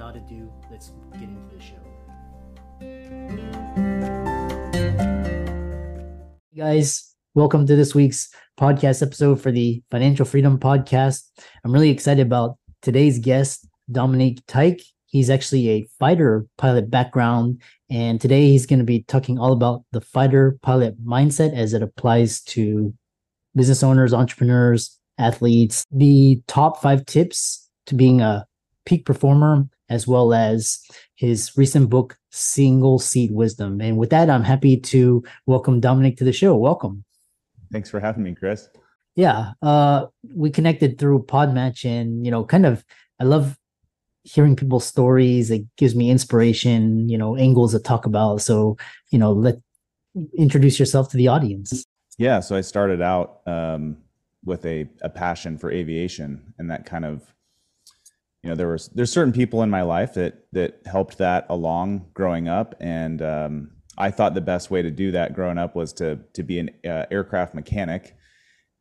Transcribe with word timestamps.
Without 0.00 0.16
ado, 0.16 0.50
let's 0.70 0.92
get 1.12 1.24
into 1.24 1.54
the 1.54 1.60
show. 1.60 1.76
Hey 6.50 6.56
guys, 6.56 7.14
welcome 7.34 7.66
to 7.66 7.76
this 7.76 7.94
week's 7.94 8.32
podcast 8.58 9.02
episode 9.02 9.42
for 9.42 9.52
the 9.52 9.82
Financial 9.90 10.24
Freedom 10.24 10.58
Podcast. 10.58 11.24
I'm 11.62 11.72
really 11.72 11.90
excited 11.90 12.26
about 12.26 12.56
today's 12.80 13.18
guest, 13.18 13.68
Dominic 13.92 14.38
Teich. 14.46 14.80
He's 15.04 15.28
actually 15.28 15.68
a 15.68 15.86
fighter 15.98 16.46
pilot 16.56 16.90
background, 16.90 17.60
and 17.90 18.18
today 18.18 18.48
he's 18.48 18.64
going 18.64 18.78
to 18.78 18.86
be 18.86 19.02
talking 19.02 19.38
all 19.38 19.52
about 19.52 19.84
the 19.92 20.00
fighter 20.00 20.58
pilot 20.62 20.98
mindset 21.04 21.54
as 21.54 21.74
it 21.74 21.82
applies 21.82 22.40
to 22.44 22.94
business 23.54 23.82
owners, 23.82 24.14
entrepreneurs, 24.14 24.98
athletes, 25.18 25.84
the 25.92 26.40
top 26.46 26.80
five 26.80 27.04
tips 27.04 27.68
to 27.84 27.94
being 27.94 28.22
a 28.22 28.46
peak 28.86 29.04
performer, 29.04 29.68
as 29.90 30.06
well 30.06 30.32
as 30.32 30.78
his 31.16 31.54
recent 31.56 31.90
book, 31.90 32.16
Single 32.30 32.98
Seat 32.98 33.32
Wisdom. 33.32 33.80
And 33.80 33.98
with 33.98 34.10
that, 34.10 34.30
I'm 34.30 34.44
happy 34.44 34.78
to 34.78 35.22
welcome 35.46 35.80
Dominic 35.80 36.16
to 36.18 36.24
the 36.24 36.32
show. 36.32 36.56
Welcome. 36.56 37.04
Thanks 37.70 37.90
for 37.90 38.00
having 38.00 38.22
me, 38.22 38.34
Chris. 38.34 38.68
Yeah, 39.16 39.52
uh, 39.60 40.06
we 40.34 40.50
connected 40.50 40.98
through 40.98 41.24
Podmatch, 41.24 41.84
and 41.84 42.24
you 42.24 42.30
know, 42.30 42.44
kind 42.44 42.64
of, 42.64 42.84
I 43.18 43.24
love 43.24 43.58
hearing 44.22 44.54
people's 44.54 44.86
stories. 44.86 45.50
It 45.50 45.64
gives 45.76 45.94
me 45.94 46.10
inspiration, 46.10 47.08
you 47.08 47.18
know, 47.18 47.36
angles 47.36 47.72
to 47.72 47.80
talk 47.80 48.06
about. 48.06 48.40
So, 48.40 48.76
you 49.10 49.18
know, 49.18 49.32
let 49.32 49.56
introduce 50.36 50.78
yourself 50.78 51.10
to 51.10 51.16
the 51.16 51.28
audience. 51.28 51.84
Yeah, 52.18 52.40
so 52.40 52.54
I 52.54 52.60
started 52.60 53.02
out 53.02 53.40
um, 53.46 53.96
with 54.44 54.64
a, 54.64 54.88
a 55.02 55.08
passion 55.08 55.58
for 55.58 55.70
aviation, 55.70 56.54
and 56.58 56.70
that 56.70 56.86
kind 56.86 57.04
of, 57.04 57.22
you 58.42 58.50
know, 58.50 58.56
there 58.56 58.68
was 58.68 58.88
there's 58.88 59.12
certain 59.12 59.32
people 59.32 59.62
in 59.62 59.70
my 59.70 59.82
life 59.82 60.14
that 60.14 60.46
that 60.52 60.80
helped 60.86 61.18
that 61.18 61.46
along 61.48 62.06
growing 62.14 62.48
up, 62.48 62.74
and 62.80 63.20
um, 63.20 63.70
I 63.98 64.10
thought 64.10 64.34
the 64.34 64.40
best 64.40 64.70
way 64.70 64.82
to 64.82 64.90
do 64.90 65.10
that 65.12 65.34
growing 65.34 65.58
up 65.58 65.74
was 65.76 65.92
to 65.94 66.20
to 66.34 66.42
be 66.42 66.58
an 66.58 66.70
uh, 66.84 67.04
aircraft 67.10 67.54
mechanic, 67.54 68.16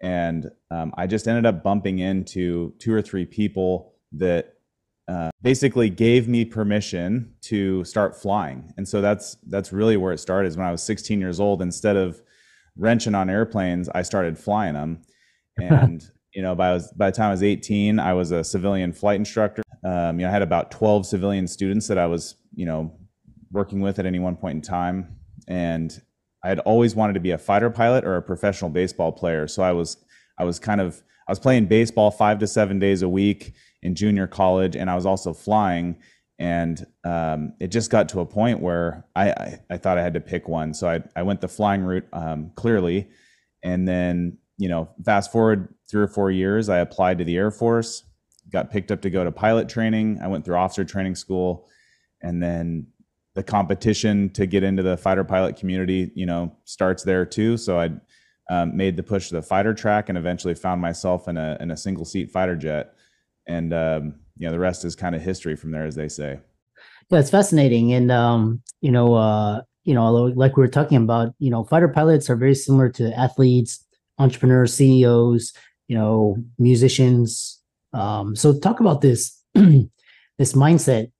and 0.02 0.50
um, 0.72 0.94
I 0.98 1.08
just 1.08 1.28
ended 1.28 1.46
up 1.46 1.62
bumping 1.62 2.00
into 2.00 2.74
two 2.80 2.94
or 2.94 3.02
three 3.02 3.26
people 3.26 3.96
that 4.14 4.54
uh, 5.10 5.32
basically 5.42 5.90
gave 5.90 6.28
me 6.28 6.46
permission 6.46 7.34
to 7.42 7.84
start 7.84 8.16
flying. 8.16 8.72
And 8.78 8.88
so 8.88 9.02
that's 9.02 9.38
that's 9.48 9.73
really 9.73 9.98
where 9.98 10.14
it 10.14 10.20
started. 10.20 10.48
Is 10.48 10.56
when 10.56 10.68
I 10.68 10.72
was 10.72 10.84
16 10.84 11.20
years 11.20 11.40
old. 11.40 11.62
Instead 11.62 11.98
of 11.98 12.22
wrenching 12.78 13.16
on 13.16 13.30
airplanes, 13.30 13.90
I 13.90 14.04
started 14.04 14.38
flying 14.38 14.73
them. 14.73 15.02
And 15.62 16.10
you 16.34 16.42
know, 16.42 16.56
by 16.56 16.80
by 16.96 17.10
the 17.10 17.16
time 17.16 17.28
I 17.28 17.32
was 17.32 17.44
18, 17.44 18.00
I 18.00 18.14
was 18.14 18.32
a 18.32 18.44
civilian 18.44 18.94
flight 18.94 19.18
instructor. 19.18 19.64
Um, 19.84 20.20
you 20.20 20.26
know, 20.26 20.30
I 20.30 20.34
had 20.34 20.42
about 20.42 20.72
12 20.72 21.06
civilian 21.06 21.48
students 21.48 21.88
that 21.88 21.98
I 21.98 22.06
was 22.06 22.36
you 22.54 22.66
know 22.66 22.94
working 23.52 23.82
with 23.82 24.00
at 24.00 24.06
any 24.06 24.20
one 24.20 24.36
point 24.36 24.56
in 24.56 24.62
time, 24.62 25.18
and 25.48 26.02
I 26.44 26.50
had 26.50 26.60
always 26.60 26.95
wanted 26.95 27.14
to 27.14 27.20
be 27.20 27.32
a 27.32 27.38
fighter 27.38 27.70
pilot 27.70 28.06
or 28.06 28.16
a 28.16 28.22
professional 28.22 28.70
baseball 28.70 29.12
player. 29.12 29.48
So 29.48 29.64
I 29.64 29.72
was 29.72 29.98
I 30.38 30.44
was 30.44 30.60
kind 30.60 30.82
of 30.82 31.02
I 31.28 31.32
was 31.32 31.39
playing 31.39 31.68
baseball 31.68 32.12
five 32.12 32.39
to 32.39 32.48
seven 32.48 32.80
days 32.80 33.02
a 33.02 33.10
week 33.10 33.54
in 33.82 33.95
junior 33.95 34.28
college, 34.28 34.76
and 34.76 34.89
I 34.89 34.95
was 34.95 35.06
also 35.06 35.34
flying. 35.34 35.98
And 36.39 36.86
um, 37.04 37.54
it 37.60 37.68
just 37.68 37.92
got 37.92 38.08
to 38.10 38.22
a 38.22 38.26
point 38.26 38.62
where 38.62 39.06
I, 39.16 39.32
I, 39.32 39.60
I, 39.72 39.78
thought 39.78 39.98
I 39.98 40.02
had 40.02 40.14
to 40.14 40.22
pick 40.22 40.48
one. 40.48 40.73
So 40.73 40.88
I, 40.88 41.04
I 41.14 41.22
went 41.22 41.42
the 41.42 41.50
flying 41.50 41.84
route 41.84 42.08
um, 42.14 42.54
clearly. 42.56 43.10
And 43.62 43.86
then, 43.86 44.38
you 44.59 44.70
know, 44.70 44.89
fast 45.03 45.31
forward 45.31 45.73
three 45.89 46.03
or 46.03 46.08
four 46.08 46.30
years, 46.30 46.70
I 46.70 46.77
applied 46.77 47.17
to 47.17 47.23
the 47.23 47.36
Air 47.36 47.49
Force, 47.49 48.03
got 48.52 48.70
picked 48.70 48.92
up 48.92 49.02
to 49.02 49.09
go 49.09 49.23
to 49.23 49.31
pilot 49.31 49.67
training. 49.67 50.20
I 50.21 50.27
went 50.27 50.45
through 50.45 50.55
officer 50.55 50.83
training 50.83 51.15
school. 51.15 51.67
And 52.21 52.43
then 52.43 52.86
the 53.33 53.43
competition 53.43 54.30
to 54.31 54.45
get 54.45 54.64
into 54.64 54.83
the 54.83 54.97
fighter 54.97 55.23
pilot 55.23 55.55
community, 55.55 56.11
you 56.14 56.25
know, 56.25 56.55
starts 56.65 57.03
there 57.03 57.25
too. 57.25 57.58
So 57.58 57.80
I 57.80 57.89
um, 58.49 58.75
made 58.75 58.97
the 58.97 59.03
push 59.03 59.30
to 59.30 59.36
the 59.36 59.42
fighter 59.42 59.73
track 59.73 60.09
and 60.09 60.17
eventually 60.17 60.53
found 60.53 60.81
myself 60.81 61.27
in 61.27 61.37
a, 61.37 61.58
in 61.59 61.71
a 61.71 61.77
single 61.77 62.05
seat 62.05 62.30
fighter 62.30 62.55
jet 62.55 62.93
and 63.49 63.73
um, 63.73 64.15
you 64.37 64.45
know 64.45 64.52
the 64.52 64.59
rest 64.59 64.86
is 64.86 64.95
kind 64.95 65.15
of 65.15 65.21
history 65.21 65.55
from 65.55 65.71
there, 65.71 65.86
as 65.86 65.95
they 65.95 66.08
say. 66.08 66.39
Yeah, 67.09 67.20
it's 67.20 67.31
fascinating, 67.31 67.91
and 67.91 68.11
um, 68.11 68.61
you 68.80 68.91
know, 68.91 69.15
uh, 69.15 69.61
you 69.83 69.93
know, 69.93 70.14
like 70.14 70.55
we 70.55 70.61
were 70.61 70.67
talking 70.67 70.97
about, 70.97 71.33
you 71.39 71.49
know, 71.49 71.64
fighter 71.64 71.89
pilots 71.89 72.30
are 72.30 72.36
very 72.36 72.55
similar 72.55 72.89
to 72.89 73.17
athletes, 73.20 73.83
entrepreneurs, 74.20 74.74
CEOs, 74.74 75.54
you 75.88 75.98
know, 75.98 76.38
musicians. 76.58 77.60
Um, 77.94 78.36
so 78.36 78.58
talk 78.58 78.80
about 78.80 79.02
this 79.02 79.42
this 79.54 80.54
mindset 80.54 81.12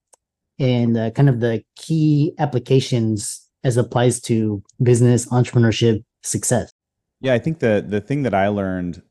and 0.60 0.98
uh, 0.98 1.12
kind 1.12 1.30
of 1.30 1.40
the 1.40 1.64
key 1.76 2.34
applications 2.38 3.48
as 3.64 3.78
applies 3.78 4.22
to 4.22 4.64
business 4.82 5.26
entrepreneurship 5.28 6.04
success. 6.24 6.72
Yeah, 7.22 7.34
I 7.34 7.40
think 7.40 7.60
the 7.60 7.84
the 7.86 8.02
thing 8.02 8.24
that 8.24 8.34
I 8.34 8.48
learned 8.48 9.02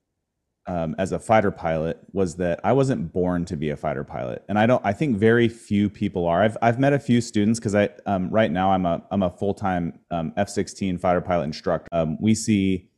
um, 0.66 0.94
as 0.98 1.12
a 1.12 1.18
fighter 1.18 1.50
pilot 1.50 1.98
was 2.12 2.36
that 2.36 2.60
I 2.62 2.72
wasn't 2.72 3.12
born 3.12 3.44
to 3.46 3.56
be 3.56 3.70
a 3.70 3.76
fighter 3.76 4.04
pilot, 4.04 4.44
and 4.48 4.58
I 4.58 4.66
don't. 4.66 4.84
I 4.84 4.92
think 4.92 5.18
very 5.18 5.48
few 5.48 5.90
people 5.90 6.26
are. 6.26 6.42
I've 6.42 6.56
I've 6.62 6.78
met 6.78 6.92
a 6.92 6.98
few 6.98 7.20
students 7.20 7.58
because 7.58 7.74
I 7.74 7.90
um, 8.06 8.30
right 8.30 8.50
now 8.50 8.70
I'm 8.72 8.86
a 8.86 9.02
I'm 9.10 9.22
a 9.22 9.30
full 9.30 9.54
time 9.54 9.98
um, 10.10 10.32
F-16 10.36 11.00
fighter 11.00 11.20
pilot 11.20 11.44
instructor. 11.44 11.88
Um, 11.92 12.16
we 12.20 12.34
see 12.34 12.88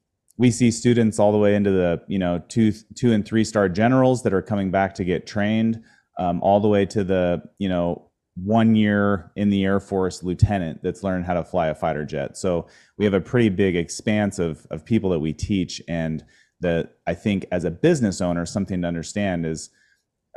we 0.40 0.50
see 0.50 0.70
students 0.70 1.18
all 1.18 1.32
the 1.32 1.38
way 1.38 1.54
into 1.54 1.70
the 1.70 2.02
you 2.08 2.18
know 2.18 2.42
two 2.48 2.72
two 2.94 3.12
and 3.12 3.26
three 3.26 3.44
star 3.44 3.68
generals 3.68 4.22
that 4.22 4.32
are 4.32 4.40
coming 4.40 4.70
back 4.70 4.94
to 4.94 5.04
get 5.04 5.26
trained, 5.26 5.84
um, 6.18 6.42
all 6.42 6.60
the 6.60 6.68
way 6.68 6.86
to 6.86 7.04
the 7.04 7.42
you 7.58 7.68
know 7.68 8.10
one 8.36 8.74
year 8.74 9.32
in 9.36 9.50
the 9.50 9.62
Air 9.62 9.78
Force 9.80 10.22
lieutenant 10.22 10.82
that's 10.82 11.02
learned 11.02 11.26
how 11.26 11.34
to 11.34 11.44
fly 11.44 11.66
a 11.66 11.74
fighter 11.74 12.06
jet. 12.06 12.38
So 12.38 12.68
we 12.96 13.04
have 13.04 13.12
a 13.12 13.20
pretty 13.20 13.50
big 13.50 13.76
expanse 13.76 14.38
of 14.38 14.66
of 14.70 14.82
people 14.82 15.10
that 15.10 15.18
we 15.18 15.34
teach 15.34 15.82
and 15.86 16.24
that 16.60 16.94
I 17.06 17.12
think 17.12 17.44
as 17.52 17.64
a 17.64 17.70
business 17.70 18.22
owner, 18.22 18.46
something 18.46 18.80
to 18.80 18.88
understand 18.88 19.44
is 19.44 19.68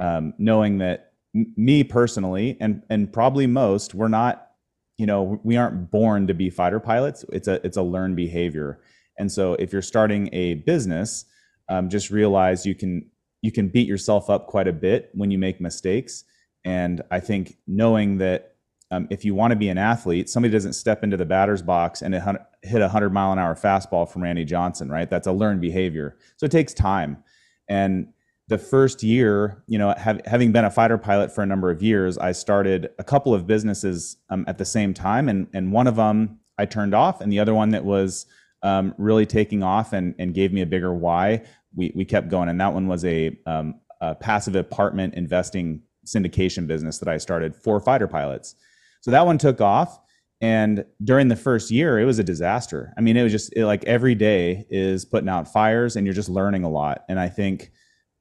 um, 0.02 0.34
knowing 0.38 0.80
that 0.80 1.14
m- 1.34 1.54
me 1.56 1.82
personally, 1.86 2.58
and 2.60 2.84
and 2.90 3.12
probably 3.12 3.48
most, 3.48 3.96
we're 3.96 4.10
not, 4.10 4.50
you 4.98 5.06
know, 5.06 5.40
we 5.46 5.56
aren't 5.56 5.92
born 5.92 6.28
to 6.28 6.34
be 6.34 6.50
fighter 6.50 6.82
pilots. 6.82 7.24
It's 7.32 7.48
a 7.48 7.66
it's 7.66 7.78
a 7.78 7.84
learned 7.84 8.18
behavior, 8.18 8.82
and 9.18 9.32
so 9.32 9.54
if 9.54 9.72
you're 9.72 9.82
starting 9.82 10.30
a 10.34 10.56
business, 10.56 11.26
um, 11.70 11.90
just 11.90 12.10
realize 12.10 12.66
you 12.66 12.76
can 12.76 13.10
you 13.42 13.52
can 13.52 13.68
beat 13.68 13.88
yourself 13.88 14.30
up 14.30 14.48
quite 14.48 14.68
a 14.68 14.74
bit 14.74 15.10
when 15.14 15.30
you 15.30 15.38
make 15.38 15.60
mistakes. 15.60 16.24
And 16.64 17.02
I 17.12 17.20
think 17.20 17.58
knowing 17.68 18.18
that 18.20 18.56
um, 18.90 19.08
if 19.10 19.26
you 19.26 19.36
want 19.36 19.52
to 19.52 19.58
be 19.58 19.68
an 19.68 19.78
athlete, 19.78 20.30
somebody 20.30 20.52
doesn't 20.52 20.74
step 20.74 21.04
into 21.04 21.18
the 21.18 21.26
batter's 21.26 21.62
box 21.62 22.02
and 22.02 22.14
hit 22.14 22.82
a 22.82 22.86
100 22.86 23.10
mile 23.10 23.34
an 23.34 23.40
hour 23.40 23.56
fastball 23.56 24.10
from 24.10 24.24
Randy 24.24 24.46
Johnson, 24.46 24.90
right? 24.90 25.10
That's 25.10 25.28
a 25.28 25.34
learned 25.34 25.60
behavior. 25.60 26.18
So 26.38 26.46
it 26.46 26.52
takes 26.52 26.74
time. 26.74 27.22
And 27.68 28.14
the 28.48 28.58
first 28.58 29.04
year, 29.04 29.64
you 29.68 29.78
know, 29.78 29.94
have, 29.98 30.22
having 30.26 30.52
been 30.52 30.64
a 30.64 30.72
fighter 30.72 30.98
pilot 30.98 31.34
for 31.34 31.42
a 31.42 31.46
number 31.46 31.70
of 31.70 31.82
years, 31.82 32.18
I 32.18 32.32
started 32.32 32.92
a 33.00 33.04
couple 33.04 33.34
of 33.34 33.48
businesses 33.48 34.18
um, 34.30 34.46
at 34.48 34.58
the 34.58 34.66
same 34.66 34.94
time. 34.94 35.28
And, 35.28 35.48
and 35.54 35.72
one 35.72 35.88
of 35.88 35.96
them 35.96 36.40
I 36.58 36.66
turned 36.66 36.94
off, 36.94 37.20
and 37.20 37.32
the 37.32 37.40
other 37.40 37.54
one 37.54 37.70
that 37.72 37.84
was 37.84 38.26
um, 38.64 38.96
really 38.98 39.26
taking 39.26 39.62
off 39.62 39.94
and, 39.94 40.16
and 40.18 40.34
gave 40.34 40.52
me 40.52 40.62
a 40.62 40.66
bigger 40.66 40.94
why, 40.94 41.44
we, 41.76 41.92
we 41.96 42.06
kept 42.06 42.30
going. 42.30 42.50
And 42.50 42.60
that 42.60 42.74
one 42.74 42.88
was 42.88 43.06
a, 43.06 43.38
um, 43.46 43.76
a 44.02 44.16
passive 44.16 44.56
apartment 44.56 45.14
investing 45.16 45.82
syndication 46.06 46.66
business 46.66 46.98
that 47.00 47.08
I 47.08 47.18
started 47.18 47.56
for 47.56 47.80
fighter 47.80 48.08
pilots. 48.08 48.56
So 49.02 49.12
that 49.12 49.26
one 49.26 49.38
took 49.38 49.62
off. 49.62 50.00
And 50.42 50.86
during 51.02 51.30
the 51.30 51.36
first 51.36 51.72
year, 51.72 52.00
it 52.00 52.06
was 52.06 52.20
a 52.20 52.24
disaster. 52.24 52.94
I 52.98 53.02
mean, 53.02 53.16
it 53.16 53.24
was 53.24 53.32
just 53.32 53.54
it, 53.56 53.66
like 53.66 53.84
every 53.86 54.16
day 54.16 54.66
is 54.70 55.06
putting 55.06 55.30
out 55.30 55.52
fires 55.52 55.96
and 55.96 56.06
you're 56.06 56.14
just 56.14 56.28
learning 56.28 56.64
a 56.64 56.70
lot. 56.70 57.04
And 57.08 57.18
I 57.20 57.30
think 57.30 57.72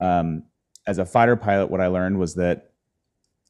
um, 0.00 0.44
as 0.86 0.98
a 0.98 1.04
fighter 1.04 1.36
pilot, 1.36 1.70
what 1.70 1.80
I 1.80 1.88
learned 1.88 2.18
was 2.18 2.34
that 2.36 2.72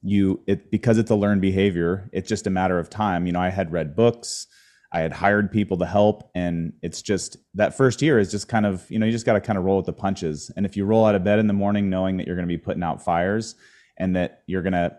you, 0.03 0.43
it, 0.47 0.71
because 0.71 0.99
it's 0.99 1.11
a 1.11 1.15
learned 1.15 1.43
behavior, 1.43 2.09
it's 2.13 2.29
just 2.29 2.47
a 2.47 2.51
matter 2.51 2.79
of 2.79 2.89
time. 2.89 3.27
You 3.27 3.33
know, 3.33 3.41
I 3.41 3.51
had 3.51 3.73
read 3.73 3.95
books, 3.95 4.47
I 4.93 5.01
had 5.01 5.13
hired 5.13 5.51
people 5.51 5.79
to 5.79 5.87
help. 5.87 6.31
And 6.35 6.75
it's 6.83 7.01
just 7.01 7.39
that 7.55 7.77
first 7.77 8.03
year 8.03 8.19
is 8.19 8.31
just 8.31 8.47
kind 8.47 8.67
of, 8.67 8.89
you 8.91 8.99
know, 8.99 9.07
you 9.07 9.13
just 9.13 9.25
got 9.25 9.33
to 9.33 9.41
kind 9.41 9.59
of 9.59 9.65
roll 9.65 9.79
with 9.79 9.87
the 9.87 9.93
punches. 9.93 10.51
And 10.57 10.67
if 10.67 10.77
you 10.77 10.85
roll 10.85 11.07
out 11.07 11.15
of 11.15 11.25
bed 11.25 11.39
in 11.39 11.47
the 11.47 11.55
morning 11.55 11.89
knowing 11.89 12.19
that 12.19 12.27
you're 12.27 12.37
going 12.37 12.47
to 12.47 12.55
be 12.55 12.59
putting 12.59 12.83
out 12.83 13.03
fires 13.03 13.55
and 13.97 14.15
that 14.17 14.43
you're 14.47 14.63
going 14.63 14.75
to 14.75 14.97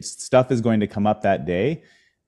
stuff 0.00 0.50
is 0.52 0.60
going 0.60 0.80
to 0.80 0.86
come 0.86 1.06
up 1.06 1.22
that 1.22 1.44
day. 1.44 1.82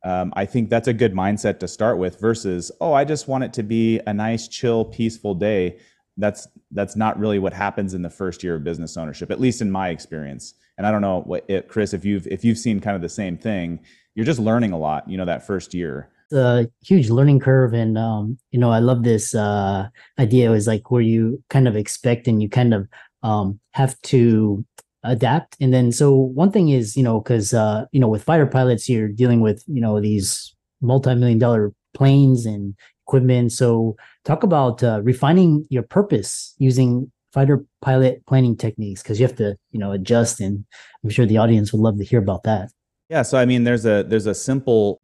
Um, 0.04 0.32
I 0.36 0.44
think 0.44 0.68
that's 0.68 0.88
a 0.88 0.92
good 0.92 1.14
mindset 1.14 1.60
to 1.60 1.68
start 1.68 1.98
with 1.98 2.20
versus, 2.20 2.70
oh, 2.80 2.92
I 2.92 3.04
just 3.04 3.28
want 3.28 3.44
it 3.44 3.52
to 3.54 3.62
be 3.62 4.00
a 4.06 4.12
nice, 4.12 4.48
chill, 4.48 4.84
peaceful 4.84 5.34
day. 5.34 5.78
That's 6.16 6.46
that's 6.70 6.94
not 6.94 7.18
really 7.18 7.38
what 7.38 7.52
happens 7.52 7.94
in 7.94 8.02
the 8.02 8.10
first 8.10 8.42
year 8.42 8.56
of 8.56 8.64
business 8.64 8.96
ownership, 8.96 9.30
at 9.30 9.40
least 9.40 9.62
in 9.62 9.70
my 9.70 9.88
experience. 9.88 10.54
And 10.76 10.86
I 10.86 10.90
don't 10.90 11.00
know 11.00 11.22
what 11.22 11.44
it, 11.48 11.68
Chris, 11.68 11.94
if 11.94 12.04
you've 12.04 12.26
if 12.26 12.44
you've 12.44 12.58
seen 12.58 12.80
kind 12.80 12.96
of 12.96 13.02
the 13.02 13.08
same 13.08 13.36
thing, 13.36 13.80
you're 14.14 14.26
just 14.26 14.38
learning 14.38 14.72
a 14.72 14.78
lot, 14.78 15.08
you 15.08 15.16
know, 15.16 15.24
that 15.24 15.46
first 15.46 15.74
year. 15.74 16.10
A 16.32 16.66
huge 16.82 17.10
learning 17.10 17.40
curve, 17.40 17.74
and 17.74 17.96
um, 17.96 18.38
you 18.50 18.58
know, 18.58 18.70
I 18.70 18.78
love 18.78 19.04
this 19.04 19.34
uh, 19.34 19.88
idea. 20.18 20.50
Was 20.50 20.66
like 20.66 20.90
where 20.90 21.02
you 21.02 21.42
kind 21.50 21.68
of 21.68 21.76
expect 21.76 22.26
and 22.26 22.42
you 22.42 22.48
kind 22.48 22.74
of 22.74 22.88
um, 23.22 23.60
have 23.72 24.00
to 24.02 24.64
adapt. 25.04 25.56
And 25.60 25.72
then, 25.72 25.92
so 25.92 26.14
one 26.14 26.50
thing 26.50 26.70
is, 26.70 26.96
you 26.96 27.02
know, 27.02 27.20
because 27.20 27.54
uh, 27.54 27.84
you 27.92 28.00
know, 28.00 28.08
with 28.08 28.24
fighter 28.24 28.46
pilots, 28.46 28.88
you're 28.88 29.08
dealing 29.08 29.40
with 29.40 29.62
you 29.66 29.80
know 29.80 30.00
these 30.00 30.54
multi-million 30.80 31.38
dollar 31.38 31.72
planes 31.94 32.46
and 32.46 32.74
equipment. 33.06 33.52
So, 33.52 33.96
talk 34.24 34.42
about 34.42 34.82
uh, 34.82 35.00
refining 35.02 35.66
your 35.70 35.82
purpose 35.82 36.54
using 36.58 37.10
fighter 37.32 37.64
pilot 37.82 38.24
planning 38.26 38.56
techniques 38.56 39.02
because 39.02 39.18
you 39.18 39.26
have 39.26 39.36
to, 39.36 39.56
you 39.72 39.80
know, 39.80 39.92
adjust. 39.92 40.40
And 40.40 40.64
I'm 41.02 41.10
sure 41.10 41.26
the 41.26 41.38
audience 41.38 41.72
would 41.72 41.82
love 41.82 41.98
to 41.98 42.04
hear 42.04 42.20
about 42.20 42.44
that. 42.44 42.70
Yeah, 43.10 43.22
so 43.22 43.36
I 43.36 43.44
mean, 43.44 43.64
there's 43.64 43.84
a 43.84 44.02
there's 44.02 44.26
a 44.26 44.34
simple 44.34 45.00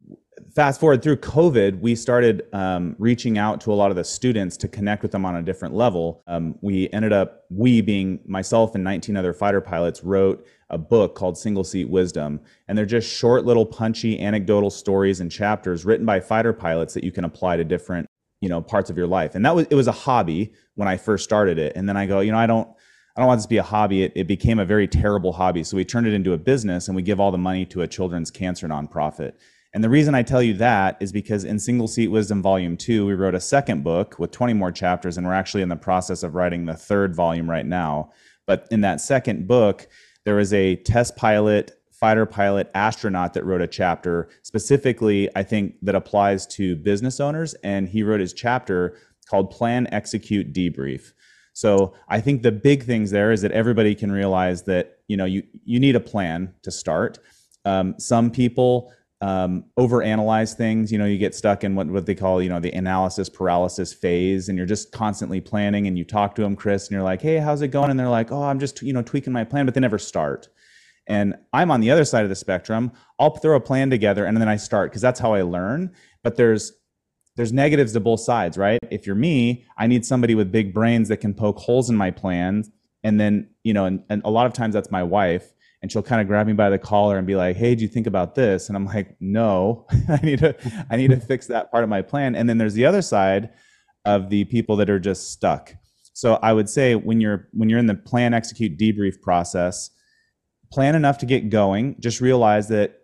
fast 0.55 0.79
forward 0.79 1.01
through 1.01 1.17
COVID, 1.17 1.79
we 1.79 1.95
started 1.95 2.43
um, 2.53 2.95
reaching 2.97 3.37
out 3.37 3.61
to 3.61 3.71
a 3.71 3.75
lot 3.75 3.89
of 3.89 3.97
the 3.97 4.03
students 4.03 4.57
to 4.57 4.67
connect 4.67 5.01
with 5.03 5.11
them 5.11 5.25
on 5.25 5.35
a 5.35 5.41
different 5.41 5.73
level. 5.73 6.23
Um, 6.27 6.55
we 6.61 6.89
ended 6.91 7.13
up, 7.13 7.45
we 7.49 7.81
being 7.81 8.19
myself 8.25 8.75
and 8.75 8.83
19 8.83 9.15
other 9.15 9.33
fighter 9.33 9.61
pilots, 9.61 10.03
wrote 10.03 10.45
a 10.69 10.77
book 10.77 11.15
called 11.15 11.37
Single 11.37 11.63
Seat 11.63 11.89
Wisdom. 11.89 12.39
And 12.67 12.77
they're 12.77 12.85
just 12.85 13.11
short, 13.11 13.45
little 13.45 13.65
punchy 13.65 14.19
anecdotal 14.19 14.69
stories 14.69 15.19
and 15.19 15.31
chapters 15.31 15.85
written 15.85 16.05
by 16.05 16.19
fighter 16.19 16.53
pilots 16.53 16.93
that 16.93 17.03
you 17.03 17.11
can 17.11 17.25
apply 17.25 17.57
to 17.57 17.63
different 17.63 18.07
you 18.39 18.49
know 18.49 18.59
parts 18.59 18.89
of 18.89 18.97
your 18.97 19.05
life 19.05 19.35
and 19.35 19.45
that 19.45 19.55
was 19.55 19.67
it 19.69 19.75
was 19.75 19.85
a 19.87 19.91
hobby 19.91 20.51
when 20.73 20.87
i 20.87 20.97
first 20.97 21.23
started 21.23 21.59
it 21.59 21.73
and 21.75 21.87
then 21.87 21.95
i 21.95 22.07
go 22.07 22.21
you 22.21 22.31
know 22.31 22.39
i 22.39 22.47
don't 22.47 22.67
I 23.15 23.19
don't 23.19 23.27
want 23.27 23.39
this 23.39 23.45
to 23.45 23.49
be 23.49 23.57
a 23.57 23.63
hobby. 23.63 24.03
It, 24.03 24.13
it 24.15 24.27
became 24.27 24.59
a 24.59 24.65
very 24.65 24.87
terrible 24.87 25.33
hobby. 25.33 25.63
So 25.63 25.75
we 25.75 25.83
turned 25.83 26.07
it 26.07 26.13
into 26.13 26.33
a 26.33 26.37
business 26.37 26.87
and 26.87 26.95
we 26.95 27.01
give 27.01 27.19
all 27.19 27.31
the 27.31 27.37
money 27.37 27.65
to 27.65 27.81
a 27.81 27.87
children's 27.87 28.31
cancer 28.31 28.67
nonprofit. 28.67 29.33
And 29.73 29.83
the 29.83 29.89
reason 29.89 30.13
I 30.13 30.23
tell 30.23 30.43
you 30.43 30.53
that 30.55 30.97
is 30.99 31.13
because 31.13 31.45
in 31.45 31.57
Single 31.57 31.87
Seat 31.87 32.09
Wisdom 32.09 32.41
Volume 32.41 32.75
2, 32.75 33.05
we 33.05 33.13
wrote 33.13 33.35
a 33.35 33.39
second 33.39 33.83
book 33.83 34.19
with 34.19 34.31
20 34.31 34.53
more 34.53 34.71
chapters, 34.71 35.17
and 35.17 35.25
we're 35.25 35.33
actually 35.33 35.63
in 35.63 35.69
the 35.69 35.77
process 35.77 36.23
of 36.23 36.35
writing 36.35 36.65
the 36.65 36.73
third 36.73 37.15
volume 37.15 37.49
right 37.49 37.65
now. 37.65 38.11
But 38.45 38.67
in 38.69 38.81
that 38.81 38.99
second 38.99 39.47
book, 39.47 39.87
there 40.25 40.35
was 40.35 40.51
a 40.51 40.75
test 40.75 41.15
pilot, 41.15 41.71
fighter 41.89 42.25
pilot, 42.25 42.69
astronaut 42.75 43.33
that 43.33 43.45
wrote 43.45 43.61
a 43.61 43.67
chapter 43.67 44.27
specifically, 44.41 45.29
I 45.37 45.43
think, 45.43 45.75
that 45.83 45.95
applies 45.95 46.45
to 46.47 46.75
business 46.75 47.21
owners. 47.21 47.53
And 47.63 47.87
he 47.87 48.03
wrote 48.03 48.19
his 48.19 48.33
chapter 48.33 48.97
called 49.29 49.51
Plan, 49.51 49.87
Execute, 49.93 50.51
Debrief. 50.51 51.13
So 51.53 51.93
I 52.09 52.19
think 52.19 52.41
the 52.41 52.51
big 52.51 52.83
things 52.83 53.11
there 53.11 53.31
is 53.31 53.41
that 53.41 53.51
everybody 53.51 53.95
can 53.95 54.11
realize 54.11 54.63
that 54.63 54.99
you 55.07 55.17
know 55.17 55.25
you 55.25 55.43
you 55.65 55.79
need 55.79 55.95
a 55.95 55.99
plan 55.99 56.53
to 56.63 56.71
start. 56.71 57.19
Um, 57.65 57.95
some 57.99 58.31
people 58.31 58.91
um, 59.21 59.65
overanalyze 59.77 60.55
things. 60.55 60.91
You 60.91 60.97
know, 60.97 61.05
you 61.05 61.17
get 61.17 61.35
stuck 61.35 61.63
in 61.63 61.75
what, 61.75 61.87
what 61.87 62.05
they 62.05 62.15
call, 62.15 62.41
you 62.41 62.49
know, 62.49 62.59
the 62.59 62.71
analysis 62.71 63.29
paralysis 63.29 63.93
phase, 63.93 64.49
and 64.49 64.57
you're 64.57 64.67
just 64.67 64.91
constantly 64.91 65.39
planning. 65.39 65.87
And 65.87 65.97
you 65.97 66.03
talk 66.03 66.35
to 66.35 66.41
them, 66.41 66.55
Chris, 66.55 66.87
and 66.87 66.93
you're 66.93 67.03
like, 67.03 67.21
"Hey, 67.21 67.37
how's 67.37 67.61
it 67.61 67.69
going?" 67.69 67.89
And 67.91 67.99
they're 67.99 68.09
like, 68.09 68.31
"Oh, 68.31 68.43
I'm 68.43 68.59
just, 68.59 68.81
you 68.81 68.93
know, 68.93 69.01
tweaking 69.01 69.33
my 69.33 69.43
plan," 69.43 69.65
but 69.65 69.73
they 69.75 69.79
never 69.79 69.99
start. 69.99 70.49
And 71.07 71.35
I'm 71.51 71.71
on 71.71 71.81
the 71.81 71.91
other 71.91 72.05
side 72.05 72.23
of 72.23 72.29
the 72.29 72.35
spectrum. 72.35 72.91
I'll 73.19 73.35
throw 73.35 73.55
a 73.55 73.59
plan 73.59 73.89
together 73.89 74.25
and 74.25 74.37
then 74.37 74.47
I 74.47 74.55
start 74.55 74.91
because 74.91 75.01
that's 75.01 75.19
how 75.19 75.33
I 75.33 75.41
learn. 75.41 75.91
But 76.23 76.35
there's 76.35 76.73
there's 77.35 77.53
negatives 77.53 77.93
to 77.93 77.99
both 77.99 78.19
sides, 78.19 78.57
right? 78.57 78.79
If 78.91 79.07
you're 79.07 79.15
me, 79.15 79.65
I 79.77 79.87
need 79.87 80.05
somebody 80.05 80.35
with 80.35 80.51
big 80.51 80.73
brains 80.73 81.07
that 81.07 81.17
can 81.17 81.33
poke 81.33 81.57
holes 81.57 81.89
in 81.89 81.95
my 81.95 82.11
plans. 82.11 82.69
And 83.03 83.19
then, 83.19 83.49
you 83.63 83.73
know, 83.73 83.85
and, 83.85 84.03
and 84.09 84.21
a 84.25 84.29
lot 84.29 84.45
of 84.45 84.53
times 84.53 84.73
that's 84.73 84.91
my 84.91 85.01
wife 85.01 85.53
and 85.81 85.91
she'll 85.91 86.03
kind 86.03 86.21
of 86.21 86.27
grab 86.27 86.45
me 86.45 86.53
by 86.53 86.69
the 86.69 86.77
collar 86.77 87.17
and 87.17 87.25
be 87.25 87.35
like, 87.35 87.55
"Hey, 87.55 87.75
do 87.75 87.81
you 87.81 87.87
think 87.87 88.07
about 88.07 88.35
this?" 88.35 88.67
And 88.67 88.75
I'm 88.75 88.85
like, 88.85 89.15
"No, 89.19 89.87
I 90.09 90.19
need 90.23 90.39
to 90.39 90.55
I 90.89 90.97
need 90.97 91.09
to 91.09 91.19
fix 91.19 91.47
that 91.47 91.71
part 91.71 91.83
of 91.83 91.89
my 91.89 92.01
plan." 92.01 92.35
And 92.35 92.47
then 92.47 92.57
there's 92.57 92.73
the 92.73 92.85
other 92.85 93.01
side 93.01 93.49
of 94.05 94.29
the 94.29 94.45
people 94.45 94.75
that 94.77 94.89
are 94.89 94.99
just 94.99 95.31
stuck. 95.31 95.73
So 96.13 96.35
I 96.41 96.53
would 96.53 96.69
say 96.69 96.95
when 96.95 97.21
you're 97.21 97.47
when 97.53 97.69
you're 97.69 97.79
in 97.79 97.87
the 97.87 97.95
plan 97.95 98.33
execute 98.33 98.77
debrief 98.77 99.21
process, 99.21 99.89
plan 100.71 100.95
enough 100.95 101.17
to 101.19 101.25
get 101.25 101.49
going. 101.49 101.95
Just 101.99 102.21
realize 102.21 102.67
that 102.69 102.97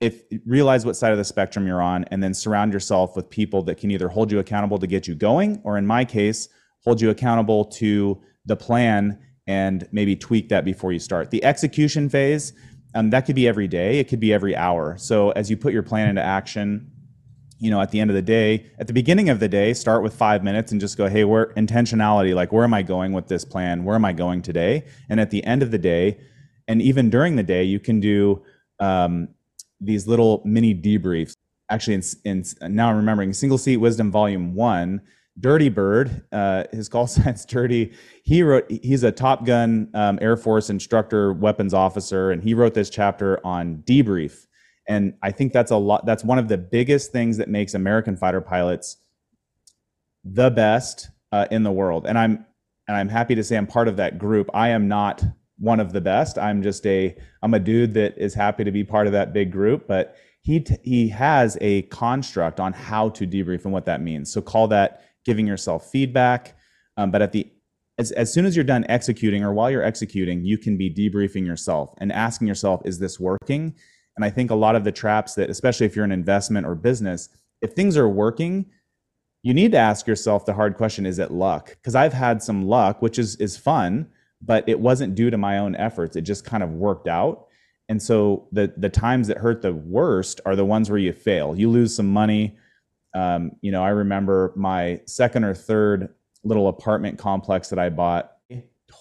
if 0.00 0.22
realize 0.44 0.84
what 0.84 0.96
side 0.96 1.12
of 1.12 1.18
the 1.18 1.24
spectrum 1.24 1.66
you're 1.66 1.82
on 1.82 2.04
and 2.04 2.22
then 2.22 2.34
surround 2.34 2.72
yourself 2.72 3.16
with 3.16 3.30
people 3.30 3.62
that 3.62 3.78
can 3.78 3.90
either 3.90 4.08
hold 4.08 4.30
you 4.30 4.38
accountable 4.38 4.78
to 4.78 4.86
get 4.86 5.06
you 5.06 5.14
going 5.14 5.60
or 5.64 5.78
in 5.78 5.86
my 5.86 6.04
case, 6.04 6.48
hold 6.84 7.00
you 7.00 7.10
accountable 7.10 7.64
to 7.64 8.20
the 8.44 8.56
plan 8.56 9.18
and 9.46 9.88
maybe 9.92 10.16
tweak 10.16 10.48
that 10.48 10.64
before 10.64 10.92
you 10.92 10.98
start. 10.98 11.30
The 11.30 11.44
execution 11.44 12.08
phase, 12.08 12.52
um, 12.94 13.10
that 13.10 13.26
could 13.26 13.36
be 13.36 13.46
every 13.46 13.68
day, 13.68 13.98
it 13.98 14.08
could 14.08 14.20
be 14.20 14.32
every 14.32 14.56
hour. 14.56 14.96
So 14.98 15.30
as 15.30 15.50
you 15.50 15.56
put 15.56 15.72
your 15.72 15.82
plan 15.82 16.08
into 16.08 16.22
action, 16.22 16.90
you 17.58 17.70
know, 17.70 17.80
at 17.80 17.90
the 17.90 18.00
end 18.00 18.10
of 18.10 18.16
the 18.16 18.22
day, 18.22 18.66
at 18.78 18.86
the 18.86 18.92
beginning 18.92 19.30
of 19.30 19.40
the 19.40 19.48
day, 19.48 19.72
start 19.72 20.02
with 20.02 20.14
five 20.14 20.44
minutes 20.44 20.72
and 20.72 20.80
just 20.80 20.98
go, 20.98 21.08
hey, 21.08 21.24
where 21.24 21.54
intentionality, 21.54 22.34
like 22.34 22.52
where 22.52 22.64
am 22.64 22.74
I 22.74 22.82
going 22.82 23.12
with 23.12 23.28
this 23.28 23.44
plan? 23.44 23.84
Where 23.84 23.94
am 23.94 24.04
I 24.04 24.12
going 24.12 24.42
today? 24.42 24.84
And 25.08 25.20
at 25.20 25.30
the 25.30 25.42
end 25.44 25.62
of 25.62 25.70
the 25.70 25.78
day, 25.78 26.20
and 26.68 26.82
even 26.82 27.10
during 27.10 27.36
the 27.36 27.42
day, 27.42 27.62
you 27.62 27.78
can 27.78 28.00
do 28.00 28.42
um, 28.80 29.28
these 29.80 30.06
little 30.06 30.42
mini 30.44 30.74
debriefs. 30.74 31.34
Actually, 31.70 32.02
in, 32.24 32.44
in 32.62 32.74
now 32.74 32.90
I'm 32.90 32.96
remembering 32.96 33.32
Single 33.32 33.58
Seat 33.58 33.78
Wisdom 33.78 34.10
Volume 34.10 34.54
One 34.54 35.00
Dirty 35.38 35.68
Bird, 35.68 36.24
uh, 36.32 36.64
his 36.72 36.88
call 36.88 37.06
sign's 37.06 37.44
Dirty. 37.44 37.92
He 38.22 38.42
wrote. 38.42 38.70
He's 38.70 39.02
a 39.02 39.12
Top 39.12 39.44
Gun 39.44 39.90
um, 39.94 40.18
Air 40.20 40.36
Force 40.36 40.70
instructor, 40.70 41.32
weapons 41.32 41.74
officer, 41.74 42.30
and 42.30 42.42
he 42.42 42.54
wrote 42.54 42.74
this 42.74 42.90
chapter 42.90 43.44
on 43.44 43.82
debrief. 43.86 44.46
And 44.88 45.14
I 45.22 45.32
think 45.32 45.52
that's 45.52 45.70
a 45.72 45.76
lot. 45.76 46.06
That's 46.06 46.24
one 46.24 46.38
of 46.38 46.48
the 46.48 46.58
biggest 46.58 47.12
things 47.12 47.36
that 47.38 47.48
makes 47.48 47.74
American 47.74 48.16
fighter 48.16 48.40
pilots 48.40 48.98
the 50.24 50.50
best 50.50 51.10
uh, 51.32 51.46
in 51.50 51.62
the 51.62 51.72
world. 51.72 52.06
And 52.06 52.18
I'm 52.18 52.46
and 52.88 52.96
I'm 52.96 53.08
happy 53.08 53.34
to 53.34 53.44
say 53.44 53.56
I'm 53.56 53.66
part 53.66 53.88
of 53.88 53.96
that 53.96 54.18
group. 54.18 54.48
I 54.54 54.68
am 54.68 54.88
not 54.88 55.22
one 55.58 55.80
of 55.80 55.92
the 55.92 56.00
best. 56.00 56.38
I'm 56.38 56.62
just 56.62 56.86
a 56.86 57.16
I'm 57.42 57.54
a 57.54 57.58
dude 57.58 57.94
that 57.94 58.16
is 58.16 58.34
happy 58.34 58.64
to 58.64 58.70
be 58.70 58.84
part 58.84 59.06
of 59.06 59.12
that 59.12 59.32
big 59.32 59.50
group, 59.50 59.86
but 59.86 60.16
he 60.42 60.60
t- 60.60 60.76
he 60.82 61.08
has 61.08 61.58
a 61.60 61.82
construct 61.82 62.60
on 62.60 62.72
how 62.72 63.08
to 63.10 63.26
debrief 63.26 63.64
and 63.64 63.72
what 63.72 63.86
that 63.86 64.00
means. 64.00 64.32
So 64.32 64.40
call 64.40 64.68
that 64.68 65.02
giving 65.26 65.46
yourself 65.46 65.90
feedback. 65.90 66.56
Um, 66.96 67.10
but 67.10 67.20
at 67.20 67.32
the 67.32 67.52
as, 67.98 68.12
as 68.12 68.32
soon 68.32 68.46
as 68.46 68.54
you're 68.54 68.64
done 68.64 68.84
executing 68.88 69.42
or 69.42 69.52
while 69.52 69.70
you're 69.70 69.82
executing, 69.82 70.44
you 70.44 70.58
can 70.58 70.76
be 70.76 70.90
debriefing 70.90 71.46
yourself 71.46 71.94
and 71.98 72.12
asking 72.12 72.46
yourself, 72.46 72.82
is 72.84 72.98
this 72.98 73.18
working? 73.18 73.74
And 74.16 74.24
I 74.24 74.30
think 74.30 74.50
a 74.50 74.54
lot 74.54 74.76
of 74.76 74.84
the 74.84 74.92
traps 74.92 75.34
that, 75.34 75.50
especially 75.50 75.86
if 75.86 75.96
you're 75.96 76.04
an 76.04 76.12
investment 76.12 76.66
or 76.66 76.74
business, 76.74 77.28
if 77.62 77.72
things 77.72 77.96
are 77.96 78.08
working, 78.08 78.66
you 79.42 79.54
need 79.54 79.72
to 79.72 79.78
ask 79.78 80.06
yourself 80.06 80.44
the 80.44 80.54
hard 80.54 80.76
question, 80.76 81.06
is 81.06 81.18
it 81.18 81.30
luck? 81.30 81.70
Because 81.70 81.94
I've 81.94 82.12
had 82.12 82.42
some 82.42 82.66
luck, 82.66 83.00
which 83.00 83.18
is 83.18 83.36
is 83.36 83.56
fun, 83.56 84.08
but 84.42 84.68
it 84.68 84.80
wasn't 84.80 85.14
due 85.14 85.30
to 85.30 85.38
my 85.38 85.58
own 85.58 85.76
efforts. 85.76 86.16
It 86.16 86.22
just 86.22 86.44
kind 86.44 86.62
of 86.62 86.72
worked 86.72 87.08
out. 87.08 87.46
And 87.88 88.02
so 88.02 88.48
the 88.52 88.72
the 88.76 88.88
times 88.88 89.28
that 89.28 89.38
hurt 89.38 89.62
the 89.62 89.72
worst 89.72 90.40
are 90.44 90.56
the 90.56 90.64
ones 90.64 90.90
where 90.90 90.98
you 90.98 91.12
fail. 91.12 91.54
You 91.56 91.70
lose 91.70 91.94
some 91.94 92.08
money, 92.08 92.56
um, 93.16 93.52
you 93.62 93.72
know, 93.72 93.82
I 93.82 93.88
remember 93.88 94.52
my 94.56 95.00
second 95.06 95.44
or 95.44 95.54
third 95.54 96.10
little 96.44 96.68
apartment 96.68 97.18
complex 97.18 97.70
that 97.70 97.78
I 97.78 97.88
bought 97.88 98.32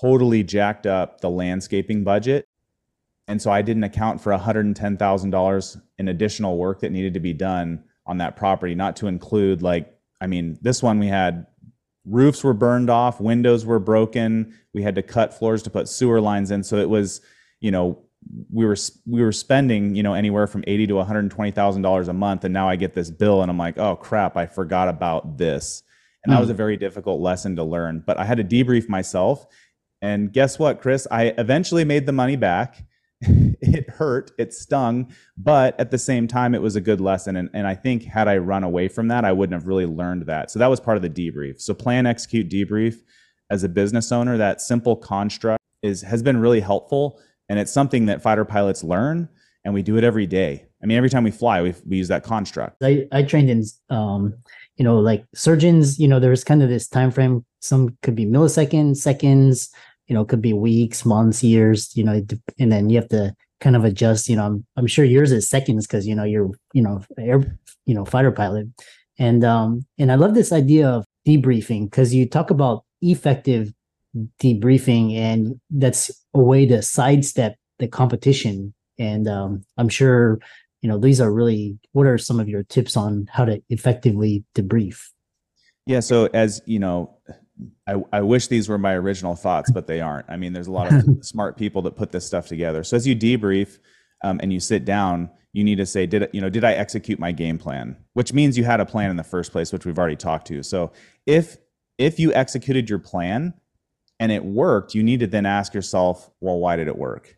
totally 0.02 0.42
jacked 0.42 0.86
up 0.86 1.20
the 1.20 1.30
landscaping 1.30 2.06
budget. 2.06 2.46
And 3.28 3.42
so 3.42 3.52
I 3.52 3.62
didn't 3.62 3.84
account 3.84 4.22
for 4.22 4.32
$110,000 4.32 5.82
in 5.98 6.08
additional 6.08 6.58
work 6.58 6.80
that 6.80 6.92
needed 6.92 7.14
to 7.16 7.20
be 7.20 7.34
done 7.34 7.84
on 8.06 8.20
that 8.20 8.38
property, 8.38 8.74
not 8.74 8.96
to 8.98 9.08
include 9.08 9.62
like, 9.62 9.94
I 10.22 10.28
mean, 10.28 10.58
this 10.62 10.82
one 10.82 10.98
we 10.98 11.08
had 11.08 11.46
roofs 12.06 12.42
were 12.42 12.54
burned 12.54 12.90
off, 12.90 13.20
windows 13.20 13.66
were 13.66 13.80
broken, 13.80 14.58
we 14.74 14.82
had 14.82 14.96
to 14.96 15.02
cut 15.02 15.34
floors 15.34 15.62
to 15.64 15.70
put 15.70 15.90
sewer 15.90 16.22
lines 16.22 16.52
in. 16.52 16.64
So 16.64 16.78
it 16.78 16.90
was, 16.90 17.20
you 17.60 17.72
know, 17.72 18.05
we 18.52 18.66
were 18.66 18.78
we 19.06 19.22
were 19.22 19.32
spending 19.32 19.96
you 19.96 20.04
know 20.04 20.14
anywhere 20.14 20.48
from 20.48 20.64
eighty 20.68 20.88
to 20.88 20.96
one 20.96 21.06
hundred 21.06 21.30
twenty 21.32 21.52
thousand 21.52 21.82
dollars 21.82 22.08
a 22.08 22.14
month, 22.14 22.44
and 22.44 22.54
now 22.54 22.68
I 22.70 22.76
get 22.76 22.94
this 22.94 23.10
bill, 23.10 23.42
and 23.42 23.50
I'm 23.50 23.58
like, 23.58 23.78
oh 23.78 23.96
crap, 23.96 24.38
I 24.38 24.46
forgot 24.46 24.88
about 24.88 25.38
this, 25.38 25.84
and 26.24 26.34
that 26.34 26.40
was 26.40 26.50
a 26.50 26.54
hmm. 26.54 26.58
very 26.58 26.78
difficult 26.78 27.22
lesson 27.22 27.56
to 27.58 27.64
learn. 27.64 28.04
But 28.06 28.18
I 28.18 28.26
had 28.26 28.38
to 28.38 28.44
debrief 28.44 28.90
myself, 28.90 29.46
and 30.02 30.32
guess 30.32 30.60
what, 30.60 30.82
Chris? 30.82 31.08
I 31.12 31.34
eventually 31.38 31.86
made 31.86 32.06
the 32.06 32.12
money 32.12 32.36
back. 32.36 32.84
it 33.22 33.90
hurt, 33.90 34.32
it 34.38 34.54
stung, 34.54 35.12
but 35.38 35.80
at 35.80 35.90
the 35.90 35.98
same 35.98 36.28
time, 36.28 36.54
it 36.54 36.62
was 36.62 36.76
a 36.76 36.82
good 36.82 37.00
lesson. 37.00 37.38
And, 37.38 37.50
and 37.54 37.66
I 37.66 37.74
think 37.74 38.04
had 38.04 38.28
I 38.28 38.38
run 38.38 38.64
away 38.64 38.90
from 38.90 39.08
that, 39.08 39.24
I 39.24 39.32
wouldn't 39.32 39.60
have 39.60 39.68
really 39.68 39.86
learned 39.86 40.24
that. 40.24 40.52
So 40.52 40.60
that 40.60 40.70
was 40.70 40.82
part 40.82 40.98
of 40.98 41.02
the 41.02 41.10
debrief. 41.10 41.62
So 41.62 41.74
plan, 41.74 42.06
execute, 42.06 42.50
debrief. 42.50 42.98
As 43.50 43.64
a 43.64 43.70
business 43.70 44.12
owner, 44.12 44.38
that 44.38 44.60
simple 44.60 44.96
construct 44.96 45.62
is 45.82 46.02
has 46.02 46.24
been 46.24 46.38
really 46.38 46.60
helpful 46.60 47.20
and 47.50 47.60
it's 47.60 47.72
something 47.72 48.08
that 48.08 48.22
fighter 48.22 48.46
pilots 48.46 48.84
learn 48.84 49.30
and 49.64 49.74
we 49.74 49.82
do 49.82 49.98
it 49.98 50.04
every 50.04 50.28
day. 50.28 50.66
I 50.82 50.86
mean, 50.86 50.98
every 50.98 51.10
time 51.10 51.24
we 51.24 51.32
fly, 51.32 51.62
we, 51.62 51.74
we 51.88 51.98
use 51.98 52.08
that 52.10 52.24
construct. 52.24 52.84
I, 52.84 53.08
I 53.12 53.24
trained 53.24 53.50
in, 53.50 53.64
um, 53.90 54.36
you 54.78 54.84
know, 54.84 55.00
like 55.00 55.26
surgeons, 55.34 56.00
you 56.00 56.08
know, 56.08 56.20
there's 56.20 56.44
kind 56.44 56.62
of 56.62 56.70
this 56.70 56.88
time 56.88 57.10
frame. 57.12 57.44
Some 57.62 57.98
could 58.04 58.16
be 58.16 58.26
milliseconds, 58.26 58.98
seconds, 58.98 59.70
you 60.08 60.14
know, 60.14 60.24
could 60.24 60.42
be 60.42 60.54
weeks, 60.54 61.06
months, 61.06 61.44
years, 61.44 61.96
you 61.98 62.04
know, 62.04 62.22
and 62.60 62.72
then 62.72 62.90
you 62.90 62.98
have 62.98 63.10
to 63.10 63.34
kind 63.60 63.76
of 63.76 63.84
adjust, 63.84 64.30
you 64.30 64.36
know, 64.36 64.46
I'm, 64.46 64.66
I'm 64.78 64.88
sure 64.88 65.06
yours 65.06 65.32
is 65.32 65.50
seconds 65.50 65.88
because, 65.88 66.06
you 66.06 66.14
know, 66.14 66.24
you're, 66.24 66.52
you 66.74 66.84
know, 66.84 67.02
air, 67.18 67.58
you 67.86 67.96
know, 67.96 68.06
fighter 68.06 68.32
pilot. 68.32 68.68
And, 69.18 69.44
um, 69.44 69.86
and 69.98 70.12
I 70.12 70.16
love 70.16 70.36
this 70.36 70.52
idea 70.52 70.88
of 70.88 71.06
debriefing 71.26 71.90
because 71.90 72.14
you 72.14 72.30
talk 72.30 72.52
about 72.52 72.84
effective 73.02 73.74
debriefing 74.40 75.16
and 75.16 75.60
that's 75.70 76.12
a 76.36 76.42
way 76.42 76.66
to 76.66 76.82
sidestep 76.82 77.56
the 77.80 77.88
competition. 77.88 78.74
And 79.00 79.28
um, 79.28 79.64
i'm 79.78 79.90
sure 79.90 80.40
you 80.82 80.90
know 80.90 80.98
these 80.98 81.20
are 81.20 81.32
really 81.32 81.80
what 81.94 82.06
are 82.06 82.18
some 82.18 82.40
of 82.40 82.48
your 82.48 82.64
tips 82.64 82.96
on 82.96 83.28
how 83.32 83.46
to 83.46 83.62
effectively 83.70 84.44
debrief? 84.54 85.08
Yeah 85.86 86.00
so 86.02 86.30
as 86.34 86.62
you 86.66 86.80
know 86.80 87.18
I, 87.88 87.96
I 88.12 88.22
wish 88.22 88.48
these 88.48 88.68
were 88.68 88.78
my 88.78 88.94
original 88.94 89.36
thoughts 89.36 89.72
but 89.72 89.88
they 89.88 90.02
aren't. 90.02 90.30
I 90.30 90.38
mean 90.38 90.54
there's 90.54 90.68
a 90.68 90.72
lot 90.72 90.94
of 90.94 91.04
smart 91.26 91.58
people 91.58 91.82
that 91.84 91.96
put 91.96 92.12
this 92.12 92.26
stuff 92.26 92.48
together. 92.48 92.84
So 92.84 92.98
as 92.98 93.08
you 93.08 93.16
debrief 93.16 93.80
um, 94.24 94.40
and 94.44 94.54
you 94.54 94.60
sit 94.60 94.86
down 94.86 95.30
you 95.54 95.64
need 95.64 95.78
to 95.78 95.86
say 95.86 96.06
did 96.06 96.30
you 96.34 96.42
know 96.42 96.50
did 96.50 96.64
i 96.64 96.74
execute 96.74 97.18
my 97.18 97.32
game 97.32 97.58
plan? 97.58 97.98
Which 98.14 98.34
means 98.34 98.58
you 98.58 98.64
had 98.64 98.80
a 98.80 98.86
plan 98.86 99.10
in 99.10 99.18
the 99.18 99.24
first 99.24 99.52
place 99.52 99.74
which 99.74 99.86
we've 99.86 99.98
already 99.98 100.18
talked 100.18 100.48
to. 100.48 100.64
So 100.64 100.92
if 101.26 101.58
if 101.98 102.20
you 102.20 102.34
executed 102.34 102.90
your 102.90 103.00
plan 103.00 103.54
and 104.20 104.32
it 104.32 104.44
worked 104.44 104.94
you 104.94 105.04
need 105.04 105.20
to 105.20 105.28
then 105.28 105.46
ask 105.46 105.74
yourself 105.74 106.30
well 106.42 106.60
why 106.60 106.76
did 106.76 106.88
it 106.88 106.98
work 106.98 107.36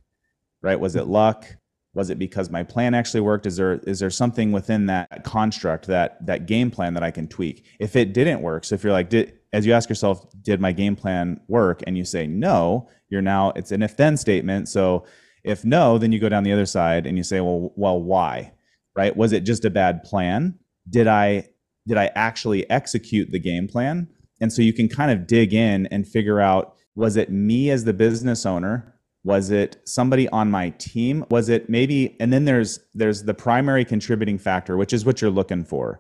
right? 0.62 0.80
Was 0.80 0.96
it 0.96 1.08
luck? 1.08 1.46
Was 1.94 2.10
it 2.10 2.20
because 2.20 2.50
my 2.50 2.64
plan 2.64 2.94
actually 2.94 3.22
worked? 3.22 3.46
Is 3.46 3.56
there 3.58 3.74
is 3.88 4.00
there 4.00 4.10
something 4.10 4.52
within 4.52 4.86
that 4.88 5.24
construct 5.24 5.88
that 5.88 6.24
that 6.26 6.46
game 6.46 6.70
plan 6.70 6.94
that 6.94 7.04
I 7.04 7.12
can 7.12 7.28
tweak? 7.28 7.66
If 7.80 7.96
it 7.96 8.14
didn't 8.14 8.42
work, 8.42 8.66
so 8.66 8.76
if 8.76 8.84
you're 8.84 8.94
like, 8.94 9.10
did 9.10 9.34
as 9.54 9.66
you 9.66 9.74
ask 9.74 9.90
yourself, 9.90 10.26
did 10.42 10.62
my 10.62 10.72
game 10.72 10.96
plan 10.96 11.40
work? 11.48 11.82
And 11.88 11.98
you 11.98 12.06
say 12.06 12.28
no, 12.28 12.90
you're 13.10 13.22
now 13.22 13.52
it's 13.56 13.72
an 13.72 13.82
if 13.82 13.98
then 13.98 14.18
statement. 14.18 14.70
So 14.70 15.06
if 15.44 15.66
no, 15.66 15.98
then 15.98 16.12
you 16.12 16.20
go 16.20 16.30
down 16.30 16.44
the 16.44 16.52
other 16.52 16.66
side 16.66 17.08
and 17.08 17.18
you 17.18 17.24
say, 17.24 17.40
well, 17.40 17.72
well, 17.76 18.02
why? 18.02 18.54
Right? 18.96 19.16
Was 19.16 19.32
it 19.32 19.42
just 19.42 19.66
a 19.66 19.70
bad 19.70 20.04
plan? 20.04 20.60
Did 20.90 21.08
I 21.08 21.48
did 21.88 21.98
I 21.98 22.12
actually 22.16 22.70
execute 22.70 23.32
the 23.32 23.40
game 23.40 23.68
plan? 23.68 24.10
And 24.40 24.52
so 24.52 24.62
you 24.62 24.74
can 24.74 24.88
kind 24.88 25.12
of 25.12 25.28
dig 25.28 25.54
in 25.54 25.88
and 25.88 26.08
figure 26.08 26.40
out 26.40 26.76
was 26.96 27.16
it 27.16 27.32
me 27.32 27.70
as 27.70 27.84
the 27.86 27.94
business 27.94 28.46
owner 28.46 28.94
was 29.24 29.52
it 29.52 29.76
somebody 29.84 30.30
on 30.30 30.50
my 30.50 30.70
team? 30.78 31.26
Was 31.30 31.50
it 31.50 31.70
maybe 31.70 32.16
and 32.20 32.32
then 32.32 32.46
there's 32.46 32.80
there's 32.94 33.24
the 33.24 33.34
primary 33.34 33.84
contributing 33.84 34.38
factor, 34.38 34.78
which 34.78 34.94
is 34.94 35.06
what 35.06 35.22
you're 35.22 35.32
looking 35.32 35.66
for. 35.66 36.00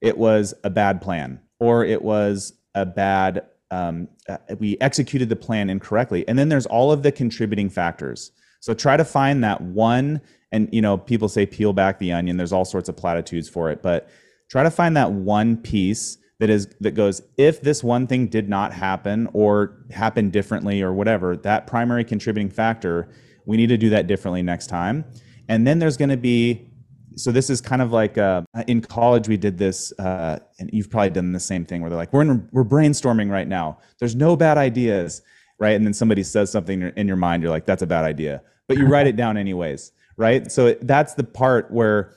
It 0.00 0.16
was 0.16 0.54
a 0.62 0.70
bad 0.70 1.00
plan 1.00 1.40
or 1.58 1.84
it 1.84 2.02
was 2.02 2.52
a 2.74 2.86
bad 2.86 3.44
um, 3.70 4.08
uh, 4.28 4.38
we 4.58 4.78
executed 4.80 5.28
the 5.28 5.36
plan 5.36 5.68
incorrectly. 5.70 6.26
And 6.28 6.38
then 6.38 6.48
there's 6.48 6.66
all 6.66 6.92
of 6.92 7.02
the 7.02 7.12
contributing 7.12 7.68
factors. 7.68 8.30
So 8.60 8.74
try 8.74 8.96
to 8.96 9.04
find 9.04 9.42
that 9.44 9.60
one 9.60 10.20
and 10.52 10.68
you 10.72 10.80
know 10.80 10.96
people 10.96 11.28
say 11.28 11.46
peel 11.46 11.72
back 11.72 11.98
the 11.98 12.12
onion 12.12 12.36
there's 12.36 12.52
all 12.52 12.64
sorts 12.64 12.88
of 12.88 12.96
platitudes 12.96 13.48
for 13.48 13.70
it 13.70 13.82
but 13.82 14.08
try 14.50 14.62
to 14.62 14.70
find 14.70 14.96
that 14.96 15.12
one 15.12 15.56
piece 15.56 16.18
that 16.40 16.50
is 16.50 16.68
that 16.80 16.92
goes 16.92 17.22
if 17.36 17.60
this 17.62 17.82
one 17.82 18.06
thing 18.06 18.28
did 18.28 18.48
not 18.48 18.72
happen 18.72 19.28
or 19.32 19.84
happen 19.90 20.30
differently 20.30 20.82
or 20.82 20.92
whatever 20.92 21.36
that 21.36 21.66
primary 21.66 22.04
contributing 22.04 22.48
factor 22.48 23.08
we 23.48 23.56
need 23.56 23.68
to 23.68 23.78
do 23.78 23.88
that 23.88 24.06
differently 24.06 24.42
next 24.42 24.66
time. 24.66 25.06
And 25.48 25.66
then 25.66 25.78
there's 25.78 25.96
going 25.96 26.10
to 26.10 26.18
be 26.18 26.70
so 27.16 27.32
this 27.32 27.50
is 27.50 27.60
kind 27.60 27.82
of 27.82 27.90
like 27.90 28.16
uh, 28.16 28.42
in 28.68 28.80
college 28.80 29.26
we 29.26 29.36
did 29.38 29.58
this 29.58 29.90
uh, 29.98 30.38
and 30.60 30.70
you've 30.72 30.88
probably 30.88 31.10
done 31.10 31.32
the 31.32 31.40
same 31.40 31.64
thing 31.64 31.80
where 31.80 31.90
they're 31.90 31.98
like 31.98 32.12
we're 32.12 32.22
in, 32.22 32.48
we're 32.52 32.62
brainstorming 32.62 33.30
right 33.30 33.48
now. 33.48 33.78
There's 33.98 34.14
no 34.14 34.36
bad 34.36 34.58
ideas 34.58 35.22
right? 35.58 35.74
And 35.74 35.84
then 35.84 35.94
somebody 35.94 36.22
says 36.22 36.52
something 36.52 36.82
in 36.82 37.08
your 37.08 37.16
mind 37.16 37.42
you're 37.42 37.50
like 37.50 37.64
that's 37.64 37.82
a 37.82 37.86
bad 37.86 38.04
idea. 38.04 38.42
But 38.68 38.76
you 38.76 38.86
write 38.86 39.06
it 39.06 39.16
down 39.16 39.36
anyways 39.36 39.92
right? 40.18 40.52
So 40.52 40.74
that's 40.82 41.14
the 41.14 41.24
part 41.24 41.70
where 41.70 42.12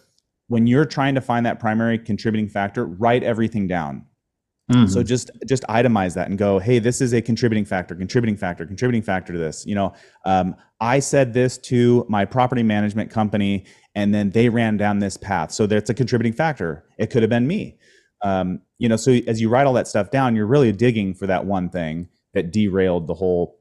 when 0.47 0.67
you're 0.67 0.85
trying 0.85 1.15
to 1.15 1.21
find 1.21 1.45
that 1.45 1.59
primary 1.59 1.97
contributing 1.97 2.49
factor 2.49 2.85
write 2.85 3.23
everything 3.23 3.67
down 3.67 4.05
Mm-hmm. 4.71 4.87
So 4.87 5.03
just 5.03 5.31
just 5.47 5.63
itemize 5.63 6.13
that 6.15 6.29
and 6.29 6.37
go, 6.37 6.59
hey, 6.59 6.79
this 6.79 7.01
is 7.01 7.13
a 7.13 7.21
contributing 7.21 7.65
factor, 7.65 7.95
contributing 7.95 8.37
factor, 8.37 8.65
contributing 8.65 9.01
factor 9.01 9.33
to 9.33 9.39
this. 9.39 9.65
You 9.65 9.75
know, 9.75 9.93
um, 10.25 10.55
I 10.79 10.99
said 10.99 11.33
this 11.33 11.57
to 11.59 12.05
my 12.09 12.25
property 12.25 12.63
management 12.63 13.11
company, 13.11 13.65
and 13.95 14.13
then 14.13 14.31
they 14.31 14.49
ran 14.49 14.77
down 14.77 14.99
this 14.99 15.17
path. 15.17 15.51
So 15.51 15.67
that's 15.67 15.89
a 15.89 15.93
contributing 15.93 16.33
factor. 16.33 16.85
It 16.97 17.09
could 17.09 17.23
have 17.23 17.29
been 17.29 17.47
me. 17.47 17.77
Um, 18.21 18.61
you 18.77 18.87
know, 18.87 18.95
so 18.95 19.11
as 19.27 19.41
you 19.41 19.49
write 19.49 19.67
all 19.67 19.73
that 19.73 19.87
stuff 19.87 20.11
down, 20.11 20.35
you're 20.35 20.45
really 20.45 20.71
digging 20.71 21.13
for 21.13 21.27
that 21.27 21.45
one 21.45 21.69
thing 21.69 22.07
that 22.33 22.51
derailed 22.51 23.07
the 23.07 23.13
whole, 23.13 23.59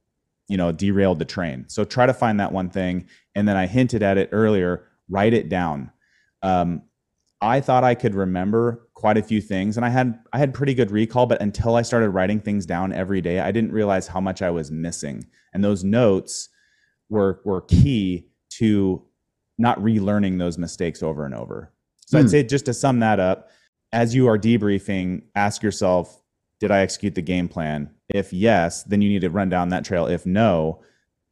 you 0.48 0.56
know, 0.56 0.70
derailed 0.70 1.18
the 1.18 1.24
train. 1.24 1.64
So 1.68 1.84
try 1.84 2.06
to 2.06 2.14
find 2.14 2.38
that 2.40 2.52
one 2.52 2.70
thing. 2.70 3.08
And 3.34 3.48
then 3.48 3.56
I 3.56 3.66
hinted 3.66 4.02
at 4.02 4.18
it 4.18 4.28
earlier. 4.32 4.86
Write 5.08 5.34
it 5.34 5.48
down. 5.48 5.90
Um, 6.42 6.82
I 7.42 7.60
thought 7.60 7.84
I 7.84 7.94
could 7.94 8.14
remember 8.14 8.86
quite 8.94 9.16
a 9.16 9.22
few 9.22 9.40
things 9.40 9.76
and 9.76 9.86
I 9.86 9.88
had 9.88 10.18
I 10.32 10.38
had 10.38 10.52
pretty 10.52 10.74
good 10.74 10.90
recall 10.90 11.26
but 11.26 11.40
until 11.40 11.76
I 11.76 11.82
started 11.82 12.10
writing 12.10 12.40
things 12.40 12.66
down 12.66 12.92
every 12.92 13.20
day 13.20 13.40
I 13.40 13.50
didn't 13.50 13.72
realize 13.72 14.06
how 14.06 14.20
much 14.20 14.42
I 14.42 14.50
was 14.50 14.70
missing 14.70 15.26
and 15.54 15.64
those 15.64 15.82
notes 15.82 16.48
were 17.08 17.40
were 17.44 17.62
key 17.62 18.28
to 18.50 19.02
not 19.58 19.78
relearning 19.78 20.38
those 20.38 20.58
mistakes 20.58 21.02
over 21.02 21.24
and 21.24 21.34
over. 21.34 21.72
So 22.06 22.18
hmm. 22.18 22.24
I'd 22.24 22.30
say 22.30 22.42
just 22.42 22.66
to 22.66 22.74
sum 22.74 23.00
that 23.00 23.20
up 23.20 23.50
as 23.92 24.14
you 24.14 24.28
are 24.28 24.38
debriefing 24.38 25.22
ask 25.34 25.62
yourself 25.62 26.22
did 26.60 26.70
I 26.70 26.80
execute 26.80 27.14
the 27.14 27.22
game 27.22 27.48
plan? 27.48 27.90
If 28.10 28.34
yes, 28.34 28.82
then 28.82 29.00
you 29.00 29.08
need 29.08 29.22
to 29.22 29.30
run 29.30 29.48
down 29.48 29.70
that 29.70 29.82
trail. 29.82 30.06
If 30.06 30.26
no, 30.26 30.82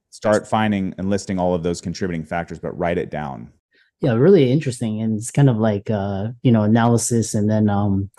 start 0.09 0.49
finding 0.49 0.95
and 0.97 1.11
listing 1.11 1.39
all 1.39 1.55
of 1.55 1.63
those 1.63 1.83
contributing 1.83 2.25
factors 2.25 2.59
but 2.59 2.77
write 2.79 2.97
it 2.97 3.11
down 3.11 3.53
yeah 4.01 4.13
really 4.13 4.51
interesting 4.51 5.01
and 5.01 5.19
it's 5.19 5.31
kind 5.31 5.51
of 5.51 5.57
like 5.57 5.91
uh 5.91 6.29
you 6.43 6.53
know 6.53 6.63
analysis 6.63 7.35
and 7.35 7.51
then 7.51 7.69
um 7.69 8.11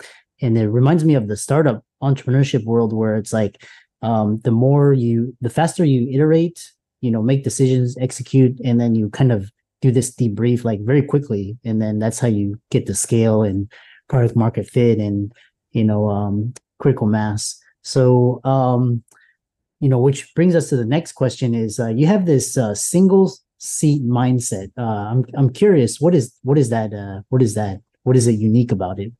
and 0.42 0.56
it 0.56 0.68
reminds 0.68 1.04
me 1.04 1.14
of 1.14 1.28
the 1.28 1.36
startup 1.36 1.84
entrepreneurship 2.02 2.64
world 2.64 2.92
where 2.92 3.16
it's 3.16 3.32
like 3.32 3.62
um 4.02 4.38
the 4.44 4.50
more 4.50 4.92
you 4.92 5.36
the 5.40 5.50
faster 5.50 5.84
you 5.84 6.08
iterate 6.12 6.72
you 7.00 7.10
know 7.10 7.22
make 7.22 7.44
decisions 7.44 7.96
execute 8.00 8.58
and 8.64 8.80
then 8.80 8.94
you 8.94 9.08
kind 9.10 9.32
of 9.32 9.50
do 9.80 9.90
this 9.90 10.14
debrief 10.14 10.64
like 10.64 10.80
very 10.80 11.02
quickly 11.02 11.56
and 11.64 11.80
then 11.80 11.98
that's 11.98 12.18
how 12.18 12.28
you 12.28 12.60
get 12.70 12.86
the 12.86 12.94
scale 12.94 13.42
and 13.42 13.70
product 14.08 14.36
market 14.36 14.68
fit 14.68 14.98
and 14.98 15.32
you 15.72 15.84
know 15.84 16.08
um 16.08 16.52
critical 16.78 17.06
mass. 17.06 17.58
So 17.82 18.40
um 18.44 19.02
you 19.80 19.88
know 19.88 19.98
which 19.98 20.34
brings 20.34 20.54
us 20.54 20.68
to 20.68 20.76
the 20.76 20.84
next 20.84 21.12
question 21.12 21.54
is 21.54 21.80
uh, 21.80 21.88
you 21.88 22.06
have 22.06 22.26
this 22.26 22.58
uh, 22.58 22.74
single 22.74 23.32
seat 23.60 24.02
mindset. 24.02 24.72
Uh, 24.76 24.82
I'm 24.82 25.24
I'm 25.36 25.50
curious 25.52 26.00
what 26.00 26.14
is 26.14 26.34
what 26.42 26.58
is 26.58 26.70
that 26.70 26.92
uh, 26.92 27.22
what 27.28 27.42
is 27.42 27.54
that 27.54 27.80
what 28.02 28.16
is 28.16 28.26
it 28.26 28.32
unique 28.32 28.72
about 28.72 28.98
it? 28.98 29.12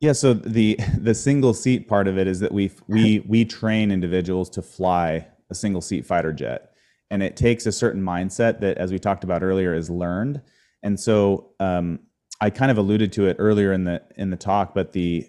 Yeah, 0.00 0.12
so 0.12 0.34
the 0.34 0.78
the 0.98 1.14
single 1.14 1.54
seat 1.54 1.88
part 1.88 2.08
of 2.08 2.18
it 2.18 2.26
is 2.26 2.40
that 2.40 2.52
we 2.52 2.70
we 2.88 3.20
we 3.20 3.44
train 3.44 3.90
individuals 3.90 4.50
to 4.50 4.62
fly 4.62 5.26
a 5.50 5.54
single 5.54 5.80
seat 5.80 6.04
fighter 6.04 6.32
jet, 6.32 6.72
and 7.10 7.22
it 7.22 7.36
takes 7.36 7.66
a 7.66 7.72
certain 7.72 8.02
mindset 8.02 8.60
that, 8.60 8.76
as 8.78 8.92
we 8.92 8.98
talked 8.98 9.24
about 9.24 9.42
earlier, 9.42 9.74
is 9.74 9.88
learned. 9.88 10.42
And 10.82 10.98
so 10.98 11.52
um, 11.58 12.00
I 12.40 12.50
kind 12.50 12.70
of 12.70 12.78
alluded 12.78 13.12
to 13.14 13.26
it 13.26 13.36
earlier 13.38 13.72
in 13.72 13.84
the 13.84 14.02
in 14.16 14.30
the 14.30 14.36
talk, 14.36 14.74
but 14.74 14.92
the 14.92 15.26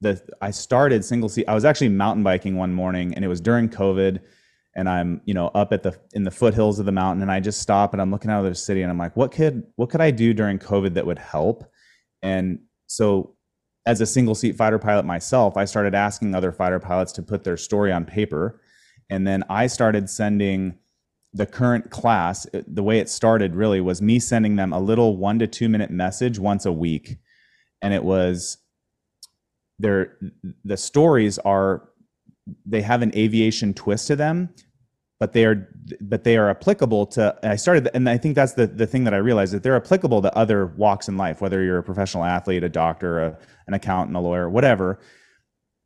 the 0.00 0.20
I 0.40 0.52
started 0.52 1.04
single 1.04 1.28
seat. 1.28 1.44
I 1.46 1.54
was 1.54 1.64
actually 1.64 1.90
mountain 1.90 2.22
biking 2.22 2.56
one 2.56 2.72
morning, 2.72 3.14
and 3.14 3.24
it 3.24 3.28
was 3.28 3.40
during 3.40 3.68
COVID 3.68 4.20
and 4.80 4.88
I'm, 4.88 5.20
you 5.26 5.34
know, 5.34 5.48
up 5.48 5.74
at 5.74 5.82
the 5.82 5.94
in 6.14 6.24
the 6.24 6.30
foothills 6.30 6.78
of 6.78 6.86
the 6.86 6.92
mountain 6.92 7.20
and 7.20 7.30
I 7.30 7.38
just 7.38 7.60
stop 7.60 7.92
and 7.92 8.00
I'm 8.00 8.10
looking 8.10 8.30
out 8.30 8.42
of 8.42 8.50
the 8.50 8.54
city 8.54 8.80
and 8.80 8.90
I'm 8.90 8.96
like, 8.96 9.14
what 9.14 9.30
could 9.30 9.62
what 9.76 9.90
could 9.90 10.00
I 10.00 10.10
do 10.10 10.32
during 10.32 10.58
COVID 10.58 10.94
that 10.94 11.04
would 11.04 11.18
help? 11.18 11.70
And 12.22 12.60
so 12.86 13.36
as 13.84 14.00
a 14.00 14.06
single 14.06 14.34
seat 14.34 14.56
fighter 14.56 14.78
pilot 14.78 15.04
myself, 15.04 15.58
I 15.58 15.66
started 15.66 15.94
asking 15.94 16.34
other 16.34 16.50
fighter 16.50 16.80
pilots 16.80 17.12
to 17.12 17.22
put 17.22 17.44
their 17.44 17.58
story 17.58 17.92
on 17.92 18.06
paper. 18.06 18.62
And 19.10 19.26
then 19.26 19.44
I 19.50 19.66
started 19.66 20.08
sending 20.08 20.78
the 21.34 21.44
current 21.44 21.90
class, 21.90 22.46
uh, 22.54 22.62
the 22.66 22.82
way 22.82 23.00
it 23.00 23.10
started 23.10 23.54
really 23.54 23.82
was 23.82 24.00
me 24.00 24.18
sending 24.18 24.56
them 24.56 24.72
a 24.72 24.80
little 24.80 25.18
one 25.18 25.38
to 25.40 25.46
two 25.46 25.68
minute 25.68 25.90
message 25.90 26.38
once 26.38 26.64
a 26.64 26.72
week. 26.72 27.18
And 27.82 27.92
it 27.92 28.02
was 28.02 28.56
their 29.78 30.16
the 30.64 30.78
stories 30.78 31.38
are 31.38 31.90
they 32.64 32.80
have 32.80 33.02
an 33.02 33.14
aviation 33.14 33.74
twist 33.74 34.06
to 34.06 34.16
them 34.16 34.48
but 35.20 35.32
they 35.32 35.44
are 35.44 35.68
but 36.00 36.24
they 36.24 36.36
are 36.36 36.50
applicable 36.50 37.06
to 37.06 37.36
i 37.44 37.54
started 37.54 37.88
and 37.94 38.08
i 38.08 38.16
think 38.16 38.34
that's 38.34 38.54
the, 38.54 38.66
the 38.66 38.86
thing 38.86 39.04
that 39.04 39.14
i 39.14 39.18
realized 39.18 39.52
that 39.52 39.62
they're 39.62 39.76
applicable 39.76 40.20
to 40.20 40.36
other 40.36 40.66
walks 40.66 41.08
in 41.08 41.16
life 41.16 41.40
whether 41.40 41.62
you're 41.62 41.78
a 41.78 41.82
professional 41.82 42.24
athlete 42.24 42.64
a 42.64 42.68
doctor 42.68 43.20
a, 43.20 43.38
an 43.68 43.74
accountant 43.74 44.16
a 44.16 44.20
lawyer 44.20 44.50
whatever 44.50 44.98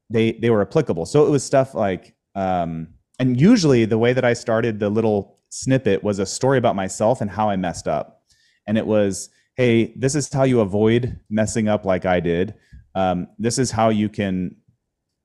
they 0.09 0.33
they 0.33 0.50
were 0.50 0.62
applicable 0.62 1.05
so 1.05 1.26
it 1.26 1.31
was 1.31 1.45
stuff 1.45 1.75
like 1.75 2.14
um, 2.37 2.88
and 3.19 3.41
usually 3.41 3.85
the 3.85 3.99
way 3.99 4.12
that 4.12 4.25
i 4.25 4.33
started 4.33 4.81
the 4.81 4.88
little 4.88 5.38
snippet 5.50 6.03
was 6.03 6.19
a 6.19 6.26
story 6.26 6.59
about 6.59 6.75
myself 6.75 7.21
and 7.21 7.31
how 7.31 7.50
i 7.50 7.57
messed 7.57 7.87
up 7.87 8.14
and 8.67 8.79
it 8.79 8.87
was, 8.87 9.31
hey, 9.57 9.93
this 9.97 10.14
is 10.14 10.33
how 10.33 10.45
you 10.45 10.61
avoid 10.61 11.19
messing 11.31 11.69
up 11.69 11.85
like 11.85 12.07
I 12.07 12.21
did. 12.21 12.55
Um, 12.95 13.29
this 13.38 13.59
is 13.59 13.71
how 13.71 13.88
you 13.88 14.09
can, 14.09 14.57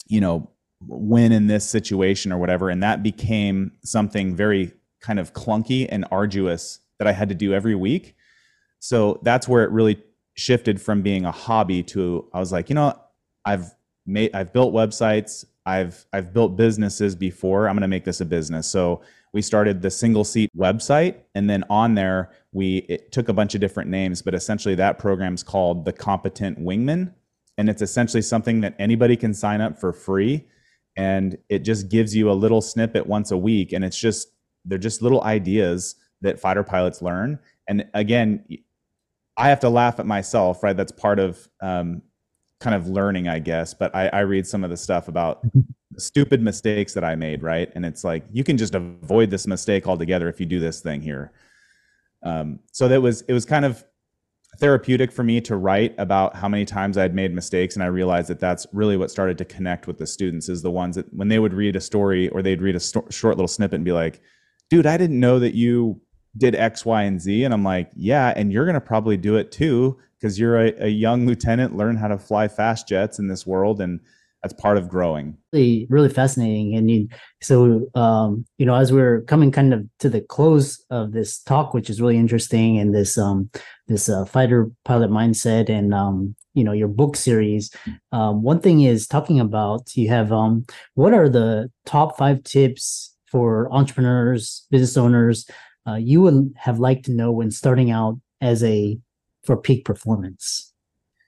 you 0.08 0.22
know, 0.22 0.51
win 0.88 1.31
in 1.31 1.48
this 1.48 1.69
situation 1.69 2.31
or 2.31 2.38
whatever. 2.38 2.69
And 2.69 2.81
that 2.83 3.03
became 3.03 3.71
something 3.83 4.36
very 4.36 4.71
kind 5.01 5.19
of 5.19 5.33
clunky 5.33 5.88
and 5.89 6.05
arduous 6.12 6.79
that 6.98 7.07
I 7.07 7.12
had 7.12 7.29
to 7.29 7.36
do 7.36 7.53
every 7.53 7.75
week. 7.75 8.15
So 8.79 9.19
that's 9.24 9.48
where 9.48 9.63
it 9.63 9.71
really 9.71 10.01
shifted 10.36 10.81
from 10.81 11.01
being 11.01 11.25
a 11.25 11.31
hobby 11.31 11.83
to 11.83 12.29
I 12.33 12.39
was 12.39 12.51
like, 12.51 12.69
you 12.69 12.75
know, 12.75 12.98
I've 13.45 13.74
made 14.05 14.33
I've 14.33 14.53
built 14.53 14.74
websites, 14.74 15.45
I've 15.65 16.05
I've 16.13 16.33
built 16.33 16.55
businesses 16.55 17.15
before. 17.15 17.67
I'm 17.67 17.75
going 17.75 17.81
to 17.81 17.88
make 17.88 18.05
this 18.05 18.21
a 18.21 18.25
business. 18.25 18.69
So 18.69 19.01
we 19.33 19.41
started 19.41 19.81
the 19.81 19.91
single 19.91 20.24
seat 20.24 20.50
website 20.57 21.17
and 21.36 21.50
then 21.50 21.63
on 21.69 21.95
there 21.95 22.31
we 22.51 22.77
it 22.89 23.12
took 23.12 23.29
a 23.29 23.33
bunch 23.33 23.53
of 23.53 23.62
different 23.62 23.89
names, 23.89 24.21
but 24.21 24.33
essentially 24.33 24.75
that 24.75 24.98
program's 24.98 25.43
called 25.43 25.86
the 25.86 25.93
Competent 25.93 26.59
Wingman 26.59 27.13
and 27.57 27.69
it's 27.69 27.81
essentially 27.81 28.21
something 28.21 28.62
that 28.62 28.75
anybody 28.79 29.17
can 29.17 29.33
sign 29.33 29.59
up 29.59 29.77
for 29.77 29.91
free 29.91 30.48
and 31.00 31.38
it 31.50 31.60
just 31.60 31.89
gives 31.89 32.15
you 32.15 32.29
a 32.29 32.34
little 32.34 32.62
snippet 32.62 33.08
once 33.08 33.32
a 33.32 33.38
week 33.38 33.74
and 33.74 33.84
it's 33.86 34.00
just 34.00 34.29
they're 34.65 34.77
just 34.77 35.01
little 35.01 35.24
ideas 35.24 35.96
that 36.22 36.39
fighter 36.39 36.63
pilots 36.63 37.01
learn 37.01 37.39
and 37.68 37.86
again 37.94 38.44
I 39.39 39.48
have 39.48 39.62
to 39.62 39.70
laugh 39.70 40.01
at 40.01 40.06
myself, 40.06 40.62
right? 40.63 40.75
That's 40.75 40.91
part 40.91 41.18
of 41.18 41.48
um, 41.62 42.01
kind 42.60 42.75
of 42.75 42.88
learning, 42.88 43.29
I 43.29 43.39
guess. 43.39 43.74
But 43.74 43.96
I, 43.96 44.10
I 44.10 44.20
read 44.20 44.46
some 44.46 44.65
of 44.65 44.70
the 44.70 44.75
stuff 44.75 45.08
about 45.08 45.41
stupid 45.98 46.41
mistakes 46.41 46.94
that 46.94 47.06
I 47.06 47.15
made, 47.15 47.41
right? 47.41 47.72
And 47.74 47.86
it's 47.86 48.03
like 48.03 48.25
you 48.32 48.44
can 48.44 48.58
just 48.58 48.75
avoid 48.75 49.29
this 49.29 49.48
mistake 49.48 49.88
altogether 49.88 50.27
if 50.27 50.41
you 50.41 50.46
do 50.46 50.60
this 50.60 50.82
thing 50.82 51.01
here. 51.01 51.32
Um, 52.22 52.60
so 52.74 52.89
that 52.89 53.01
was 53.01 53.22
it 53.22 53.34
was 53.34 53.46
kind 53.46 53.63
of 53.63 53.86
therapeutic 54.58 55.12
for 55.12 55.24
me 55.24 55.39
to 55.41 55.56
write 55.56 55.96
about 55.98 56.36
how 56.36 56.50
many 56.50 56.65
times 56.65 56.98
I'd 56.98 57.15
made 57.15 57.34
mistakes, 57.34 57.75
and 57.75 57.84
I 57.84 57.88
realized 57.88 58.29
that 58.29 58.39
that's 58.39 58.65
really 58.74 58.98
what 58.98 59.12
started 59.12 59.38
to 59.38 59.46
connect 59.46 59.88
with 59.88 59.98
the 59.98 60.08
students 60.08 60.50
is 60.50 60.62
the 60.62 60.72
ones 60.72 60.96
that 60.96 61.13
when 61.13 61.27
they 61.27 61.39
would 61.39 61.53
read 61.53 61.75
a 61.75 61.82
story 61.82 62.29
or 62.29 62.41
they'd 62.41 62.62
read 62.62 62.75
a 62.75 62.79
sto- 62.79 63.08
short 63.10 63.38
little 63.38 63.48
snippet 63.48 63.75
and 63.75 63.86
be 63.86 63.91
like, 63.91 64.22
"Dude, 64.70 64.86
I 64.86 64.98
didn't 64.98 65.20
know 65.20 65.39
that 65.39 65.56
you." 65.56 66.01
did 66.38 66.56
X, 66.56 66.86
Y, 66.86 67.03
and 67.03 67.22
Z. 67.22 67.44
And 67.44 67.53
I'm 67.53 67.63
like, 67.63 67.91
yeah, 67.96 68.34
and 68.36 68.51
you're 68.51 68.65
going 68.65 68.75
to 68.75 68.82
probably 68.82 69.18
do 69.18 69.36
it 69.36 69.51
too 69.51 69.98
because 70.20 70.39
you're 70.39 70.58
a, 70.58 70.86
a, 70.86 70.88
young 70.88 71.25
lieutenant, 71.25 71.77
learn 71.77 71.96
how 71.96 72.08
to 72.08 72.18
fly 72.18 72.48
fast 72.48 72.88
jets 72.88 73.20
in 73.20 73.27
this 73.27 73.48
world. 73.48 73.79
And 73.79 74.00
that's 74.44 74.53
part 74.53 74.77
of 74.77 74.89
growing. 74.89 75.38
Really, 75.53 75.88
really 75.89 76.10
fascinating. 76.10 76.75
And 76.75 76.89
you, 76.89 77.08
so, 77.41 77.88
um, 77.96 78.46
you 78.58 78.65
know, 78.65 78.75
as 78.75 78.91
we're 78.91 79.22
coming 79.22 79.51
kind 79.51 79.74
of 79.74 79.86
to 80.00 80.10
the 80.10 80.22
close 80.22 80.84
of 80.89 81.12
this 81.12 81.39
talk, 81.39 81.74
which 81.74 81.89
is 81.89 82.01
really 82.01 82.18
interesting, 82.18 82.77
and 82.77 82.94
this, 82.94 83.18
um, 83.18 83.50
this 83.89 84.08
uh, 84.08 84.24
fighter 84.24 84.72
pilot 84.86 85.12
mindset, 85.12 85.69
and 85.69 85.93
um, 85.93 86.36
you 86.53 86.63
know, 86.63 86.72
your 86.72 86.88
book 86.88 87.17
series. 87.17 87.72
Um, 88.13 88.43
one 88.43 88.62
thing 88.62 88.81
is 88.81 89.08
talking 89.08 89.39
about 89.39 89.96
you 89.98 90.08
have 90.08 90.31
um, 90.31 90.65
what 90.93 91.13
are 91.13 91.27
the 91.27 91.69
top 91.86 92.17
five 92.17 92.43
tips 92.43 93.15
for 93.25 93.72
entrepreneurs, 93.74 94.65
business 94.72 94.96
owners 94.96 95.46
uh, 95.89 95.96
you 95.96 96.22
would 96.22 96.53
have 96.58 96.79
liked 96.79 97.05
to 97.05 97.12
know 97.12 97.31
when 97.31 97.51
starting 97.51 97.91
out 97.91 98.19
as 98.41 98.63
a 98.63 98.98
for 99.43 99.58
peak 99.58 99.86
performance? 99.86 100.74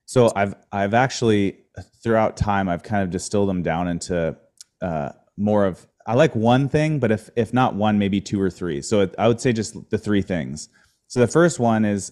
So 0.05 0.31
I've 0.35 0.55
I've 0.71 0.93
actually 0.93 1.59
throughout 2.03 2.37
time 2.37 2.67
I've 2.69 2.83
kind 2.83 3.03
of 3.03 3.09
distilled 3.09 3.49
them 3.49 3.63
down 3.63 3.87
into 3.87 4.35
uh, 4.81 5.09
more 5.37 5.65
of 5.65 5.87
I 6.05 6.15
like 6.15 6.35
one 6.35 6.67
thing, 6.67 6.99
but 6.99 7.11
if 7.11 7.29
if 7.35 7.53
not 7.53 7.75
one, 7.75 7.97
maybe 7.97 8.19
two 8.19 8.41
or 8.41 8.49
three. 8.49 8.81
So 8.81 9.09
I 9.17 9.27
would 9.27 9.39
say 9.39 9.53
just 9.53 9.89
the 9.89 9.97
three 9.97 10.21
things. 10.21 10.69
So 11.07 11.19
the 11.19 11.27
first 11.27 11.59
one 11.59 11.85
is 11.85 12.11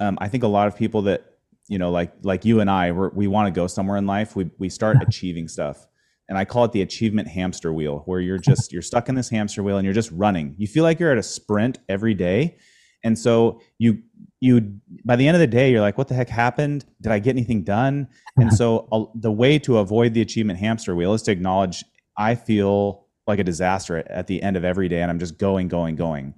um, 0.00 0.18
I 0.20 0.28
think 0.28 0.42
a 0.42 0.48
lot 0.48 0.66
of 0.66 0.76
people 0.76 1.02
that 1.02 1.24
you 1.68 1.78
know 1.78 1.90
like 1.90 2.12
like 2.22 2.44
you 2.44 2.60
and 2.60 2.70
I 2.70 2.90
we 2.90 3.28
want 3.28 3.46
to 3.46 3.58
go 3.58 3.66
somewhere 3.66 3.96
in 3.96 4.06
life. 4.06 4.34
We 4.34 4.50
we 4.58 4.68
start 4.68 4.96
achieving 5.02 5.46
stuff 5.46 5.86
and 6.30 6.38
I 6.38 6.44
call 6.44 6.64
it 6.64 6.70
the 6.70 6.80
achievement 6.80 7.26
hamster 7.26 7.72
wheel, 7.72 8.04
where 8.06 8.20
you're 8.20 8.38
just 8.38 8.72
you're 8.72 8.82
stuck 8.82 9.08
in 9.08 9.16
this 9.16 9.28
hamster 9.28 9.64
wheel 9.64 9.76
and 9.76 9.84
you're 9.84 9.92
just 9.92 10.12
running. 10.12 10.54
You 10.56 10.68
feel 10.68 10.84
like 10.84 11.00
you're 11.00 11.10
at 11.10 11.18
a 11.18 11.24
sprint 11.24 11.80
every 11.88 12.14
day, 12.14 12.56
and 13.02 13.18
so 13.18 13.60
you 13.78 14.02
you 14.38 14.80
by 15.04 15.16
the 15.16 15.26
end 15.26 15.34
of 15.34 15.40
the 15.40 15.48
day 15.48 15.72
you're 15.72 15.80
like, 15.80 15.98
what 15.98 16.06
the 16.06 16.14
heck 16.14 16.28
happened? 16.28 16.86
Did 17.02 17.10
I 17.10 17.18
get 17.18 17.30
anything 17.30 17.64
done? 17.64 18.06
And 18.36 18.54
so 18.54 18.86
uh, 18.92 19.04
the 19.16 19.32
way 19.32 19.58
to 19.58 19.78
avoid 19.78 20.14
the 20.14 20.20
achievement 20.20 20.60
hamster 20.60 20.94
wheel 20.94 21.14
is 21.14 21.22
to 21.22 21.32
acknowledge 21.32 21.84
I 22.16 22.36
feel 22.36 23.08
like 23.26 23.40
a 23.40 23.44
disaster 23.44 23.98
at 24.08 24.28
the 24.28 24.40
end 24.40 24.56
of 24.56 24.64
every 24.64 24.88
day, 24.88 25.02
and 25.02 25.10
I'm 25.10 25.18
just 25.18 25.36
going, 25.36 25.66
going, 25.66 25.96
going. 25.96 26.34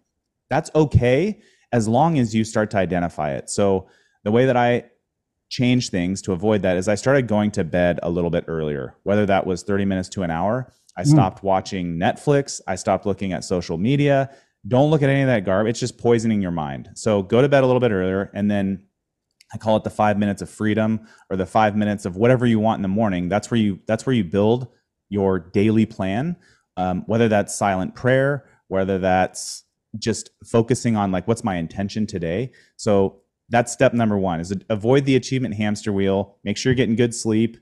That's 0.49 0.71
okay 0.75 1.43
as 1.73 1.89
long 1.89 2.19
as 2.19 2.35
you 2.35 2.45
start 2.45 2.71
to 2.71 2.77
identify 2.77 3.33
it. 3.33 3.49
So 3.51 3.89
the 4.25 4.31
way 4.31 4.47
that 4.47 4.57
I 4.57 4.85
change 5.49 5.91
things 5.91 6.23
to 6.23 6.33
avoid 6.33 6.63
that 6.63 6.77
is 6.77 6.89
I 6.89 6.95
started 6.95 7.27
going 7.27 7.51
to 7.53 7.65
bed 7.65 8.01
a 8.03 8.11
little 8.11 8.31
bit 8.31 8.45
earlier, 8.49 8.97
whether 9.03 9.27
that 9.27 9.47
was 9.47 9.63
30 9.63 9.85
minutes 9.85 10.09
to 10.11 10.23
an 10.23 10.31
hour. 10.31 10.73
I 10.97 11.03
hmm. 11.03 11.11
stopped 11.11 11.41
mm. 11.41 11.45
watching 11.45 11.99
Netflix. 11.99 12.61
I 12.67 12.75
stopped 12.75 13.07
looking 13.07 13.33
at 13.33 13.45
social 13.45 13.79
media. 13.79 14.31
Don't 14.67 14.91
look 14.91 15.03
at 15.03 15.11
any 15.11 15.23
of 15.23 15.27
that 15.27 15.45
garbage. 15.45 15.71
It's 15.71 15.81
just 15.81 15.99
poisoning 15.99 16.41
your 16.41 16.51
mind. 16.53 16.91
So 16.95 17.23
go 17.23 17.43
to 17.43 17.49
bed 17.49 17.65
a 17.65 17.67
little 17.67 17.81
bit 17.81 17.91
earlier 17.91 18.31
and 18.35 18.51
then 18.51 18.87
I 19.53 19.59
call 19.59 19.77
it 19.77 19.85
the 19.85 19.91
5 19.91 20.19
minutes 20.19 20.41
of 20.41 20.49
freedom 20.49 21.07
or 21.29 21.37
the 21.37 21.47
5 21.47 21.77
minutes 21.77 22.07
of 22.07 22.17
whatever 22.17 22.47
you 22.47 22.59
want 22.59 22.79
in 22.79 22.83
the 22.83 22.89
morning. 22.89 23.29
That's 23.29 23.51
where 23.51 23.61
you 23.61 23.81
that's 23.87 24.07
where 24.07 24.15
you 24.15 24.25
build 24.25 24.69
your 25.09 25.39
daily 25.39 25.85
plan. 25.85 26.37
Um, 26.79 27.03
whether 27.07 27.29
that's 27.29 27.55
silent 27.55 27.95
prayer, 27.95 28.47
whether 28.69 28.99
that's 28.99 29.65
just 29.99 30.31
focusing 30.45 30.97
on 30.97 31.13
like 31.13 31.29
what's 31.29 31.45
my 31.45 31.57
intention 31.57 32.07
today. 32.07 32.53
So 32.77 33.21
that's 33.49 33.73
step 33.73 33.93
number 33.93 34.17
one 34.17 34.41
is 34.41 34.55
avoid 34.71 35.05
the 35.05 35.17
achievement 35.17 35.55
hamster 35.55 35.93
wheel 35.93 36.39
make 36.43 36.57
sure 36.57 36.71
you're 36.71 36.77
getting 36.77 36.97
good 36.97 37.15
sleep 37.15 37.59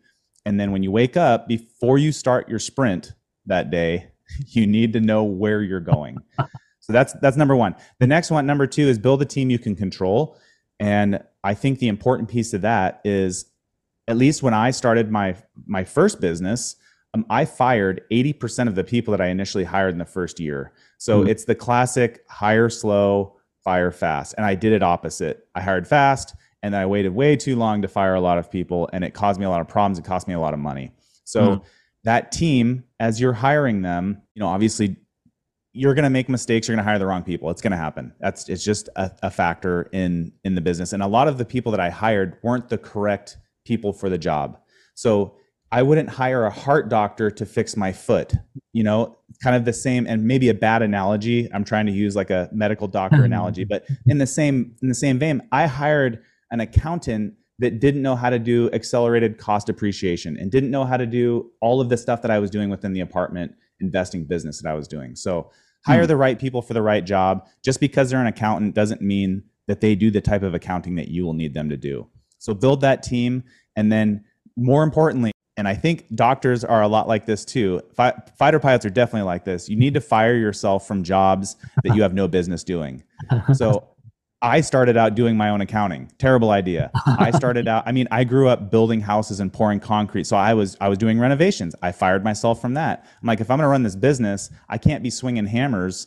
and 0.47 0.61
then 0.61 0.71
when 0.71 0.83
you 0.83 0.90
wake 0.90 1.16
up 1.16 1.49
before 1.49 1.99
you 1.99 2.12
start 2.12 2.49
your 2.49 2.59
sprint 2.61 3.14
that 3.47 3.71
day 3.71 4.11
you 4.49 4.66
need 4.66 4.93
to 4.93 5.01
know 5.01 5.25
where 5.25 5.62
you're 5.62 5.81
going. 5.81 6.19
So 6.83 6.95
that's 6.95 7.12
that's 7.21 7.37
number 7.37 7.55
one. 7.55 7.77
The 8.01 8.07
next 8.07 8.33
one 8.33 8.47
number 8.47 8.66
two 8.66 8.88
is 8.88 8.99
build 8.99 9.23
a 9.23 9.25
team 9.25 9.49
you 9.49 9.61
can 9.61 9.77
control. 9.77 10.37
And 10.81 11.23
i 11.45 11.55
think 11.55 11.79
the 11.79 11.88
important 11.88 12.29
piece 12.29 12.53
of 12.53 12.62
that 12.62 13.01
is 13.05 13.47
at 14.09 14.16
least 14.16 14.43
when 14.43 14.55
i 14.55 14.71
started 14.71 15.11
my 15.11 15.37
my 15.66 15.85
first 15.85 16.21
business 16.21 16.77
um, 17.14 17.27
i 17.31 17.44
fired 17.44 18.03
80% 18.11 18.68
of 18.68 18.75
the 18.75 18.85
people 18.85 19.12
that 19.12 19.20
i 19.20 19.27
initially 19.27 19.64
hired 19.64 19.92
in 19.92 19.99
the 19.99 20.05
first 20.05 20.40
year 20.40 20.73
so 20.99 21.20
mm-hmm. 21.20 21.31
it's 21.31 21.44
the 21.44 21.55
classic 21.55 22.25
hire 22.29 22.68
slow 22.68 23.37
fire 23.62 23.90
fast. 23.90 24.35
And 24.37 24.46
I 24.46 24.55
did 24.55 24.73
it 24.73 24.83
opposite. 24.83 25.46
I 25.55 25.61
hired 25.61 25.87
fast 25.87 26.35
and 26.62 26.75
then 26.75 26.81
I 26.81 26.87
waited 26.87 27.14
way 27.14 27.37
too 27.37 27.57
long 27.57 27.83
to 27.83 27.88
fire 27.88 28.14
a 28.14 28.20
lot 28.20 28.38
of 28.38 28.51
people 28.51 28.88
and 28.92 29.05
it 29.05 29.14
caused 29.14 29.38
me 29.38 29.46
a 29.46 29.51
lot 29.51 29.61
of 29.61 29.68
problems. 29.68 29.99
It 29.99 30.05
cost 30.05 30.29
me 30.29 30.35
a 30.35 30.40
lot 30.40 30.55
of 30.55 30.61
money. 30.61 30.92
So 31.25 31.40
mm. 31.40 31.62
that 32.05 32.33
team, 32.33 32.85
as 32.99 33.20
you're 33.20 33.33
hiring 33.33 33.83
them, 33.83 34.23
you 34.35 34.40
know, 34.40 34.49
obviously 34.49 34.96
you're 35.73 35.94
going 35.94 36.05
to 36.05 36.11
make 36.11 36.29
mistakes. 36.29 36.66
You're 36.66 36.77
going 36.77 36.85
to 36.85 36.88
hire 36.88 36.99
the 36.99 37.07
wrong 37.07 37.23
people. 37.23 37.51
It's 37.51 37.62
going 37.62 37.70
to 37.70 37.77
happen. 37.77 38.12
That's 38.18 38.49
it's 38.49 38.64
just 38.64 38.88
a, 38.96 39.12
a 39.23 39.31
factor 39.31 39.88
in 39.92 40.33
in 40.42 40.57
the 40.57 40.61
business. 40.61 40.92
And 40.92 41.03
a 41.03 41.07
lot 41.07 41.29
of 41.29 41.38
the 41.38 41.44
people 41.44 41.70
that 41.73 41.81
I 41.81 41.90
hired 41.90 42.38
weren't 42.42 42.68
the 42.68 42.79
correct 42.79 43.38
people 43.64 43.92
for 43.92 44.09
the 44.09 44.18
job. 44.18 44.59
So 44.94 45.37
I 45.72 45.83
wouldn't 45.83 46.09
hire 46.09 46.44
a 46.44 46.50
heart 46.50 46.88
doctor 46.88 47.30
to 47.30 47.46
fix 47.46 47.76
my 47.76 47.92
foot. 47.92 48.35
You 48.72 48.83
know, 48.83 49.18
kind 49.42 49.54
of 49.54 49.64
the 49.64 49.72
same 49.72 50.06
and 50.06 50.24
maybe 50.24 50.48
a 50.48 50.54
bad 50.54 50.83
analogy. 50.83 51.48
I'm 51.52 51.64
trying 51.64 51.87
to 51.87 51.92
use 51.92 52.16
like 52.16 52.30
a 52.30 52.48
medical 52.52 52.88
doctor 52.88 53.24
analogy, 53.24 53.64
but 53.64 53.87
in 54.06 54.18
the 54.18 54.26
same 54.26 54.74
in 54.83 54.88
the 54.88 54.94
same 54.94 55.18
vein, 55.18 55.42
I 55.52 55.66
hired 55.66 56.22
an 56.50 56.61
accountant 56.61 57.35
that 57.61 57.78
didn't 57.78 58.02
know 58.02 58.16
how 58.16 58.30
to 58.30 58.38
do 58.38 58.70
accelerated 58.72 59.38
cost 59.38 59.68
appreciation 59.68 60.37
and 60.38 60.50
didn't 60.50 60.70
know 60.70 60.85
how 60.85 60.96
to 60.96 61.06
do 61.06 61.50
all 61.61 61.80
of 61.80 61.88
the 61.88 61.96
stuff 61.96 62.22
that 62.22 62.30
I 62.30 62.38
was 62.38 62.50
doing 62.50 62.70
within 62.70 62.92
the 62.92 63.00
apartment 63.00 63.54
investing 63.80 64.24
business 64.24 64.61
that 64.62 64.68
I 64.68 64.74
was 64.74 64.88
doing. 64.88 65.14
So 65.14 65.50
hire 65.87 66.02
hmm. 66.02 66.09
the 66.09 66.16
right 66.16 66.38
people 66.38 66.62
for 66.62 66.74
the 66.74 66.83
right 66.83 67.04
job. 67.04 67.46
Just 67.62 67.78
because 67.78 68.11
they're 68.11 68.20
an 68.20 68.26
accountant 68.26 68.74
doesn't 68.74 69.02
mean 69.02 69.44
that 69.68 69.80
they 69.80 69.94
do 69.94 70.11
the 70.11 70.20
type 70.20 70.42
of 70.42 70.54
accounting 70.54 70.96
that 70.96 71.09
you 71.09 71.24
will 71.24 71.35
need 71.35 71.54
them 71.54 71.68
to 71.68 71.76
do. 71.76 72.09
So 72.38 72.54
build 72.54 72.80
that 72.80 73.02
team 73.02 73.44
and 73.76 73.92
then 73.92 74.24
more 74.56 74.83
importantly 74.83 75.33
and 75.61 75.68
I 75.68 75.75
think 75.75 76.07
doctors 76.14 76.64
are 76.64 76.81
a 76.81 76.88
lot 76.88 77.07
like 77.07 77.27
this 77.27 77.44
too. 77.44 77.83
Fi- 77.94 78.14
fighter 78.38 78.59
pilots 78.59 78.87
are 78.87 78.90
definitely 78.90 79.27
like 79.27 79.44
this. 79.44 79.68
You 79.68 79.77
need 79.77 79.92
to 79.92 80.01
fire 80.01 80.35
yourself 80.35 80.88
from 80.88 81.05
jobs 81.05 81.57
that 81.85 81.94
you 81.94 82.01
have 82.01 82.14
no 82.14 82.27
business 82.27 82.64
doing. 82.64 83.03
So 83.53 83.87
I 84.40 84.62
started 84.62 84.96
out 84.96 85.14
doing 85.14 85.37
my 85.37 85.51
own 85.51 85.61
accounting. 85.61 86.11
Terrible 86.16 86.51
idea. 86.51 86.90
I 87.07 87.31
started 87.33 87.68
out 87.68 87.83
I 87.87 87.92
mean 87.92 88.09
I 88.11 88.25
grew 88.25 88.49
up 88.49 88.70
building 88.70 89.03
houses 89.03 89.38
and 89.38 89.53
pouring 89.53 89.81
concrete. 89.81 90.25
So 90.25 90.35
I 90.35 90.55
was 90.55 90.79
I 90.81 90.88
was 90.88 90.96
doing 90.96 91.20
renovations. 91.20 91.75
I 91.83 91.92
fired 91.92 92.25
myself 92.25 92.59
from 92.59 92.73
that. 92.75 93.05
I'm 93.20 93.27
like 93.27 93.42
if 93.42 93.51
I'm 93.51 93.59
going 93.59 93.66
to 93.66 93.70
run 93.70 93.83
this 93.83 93.96
business, 93.96 94.49
I 94.70 94.79
can't 94.79 95.03
be 95.03 95.11
swinging 95.11 95.44
hammers 95.44 96.07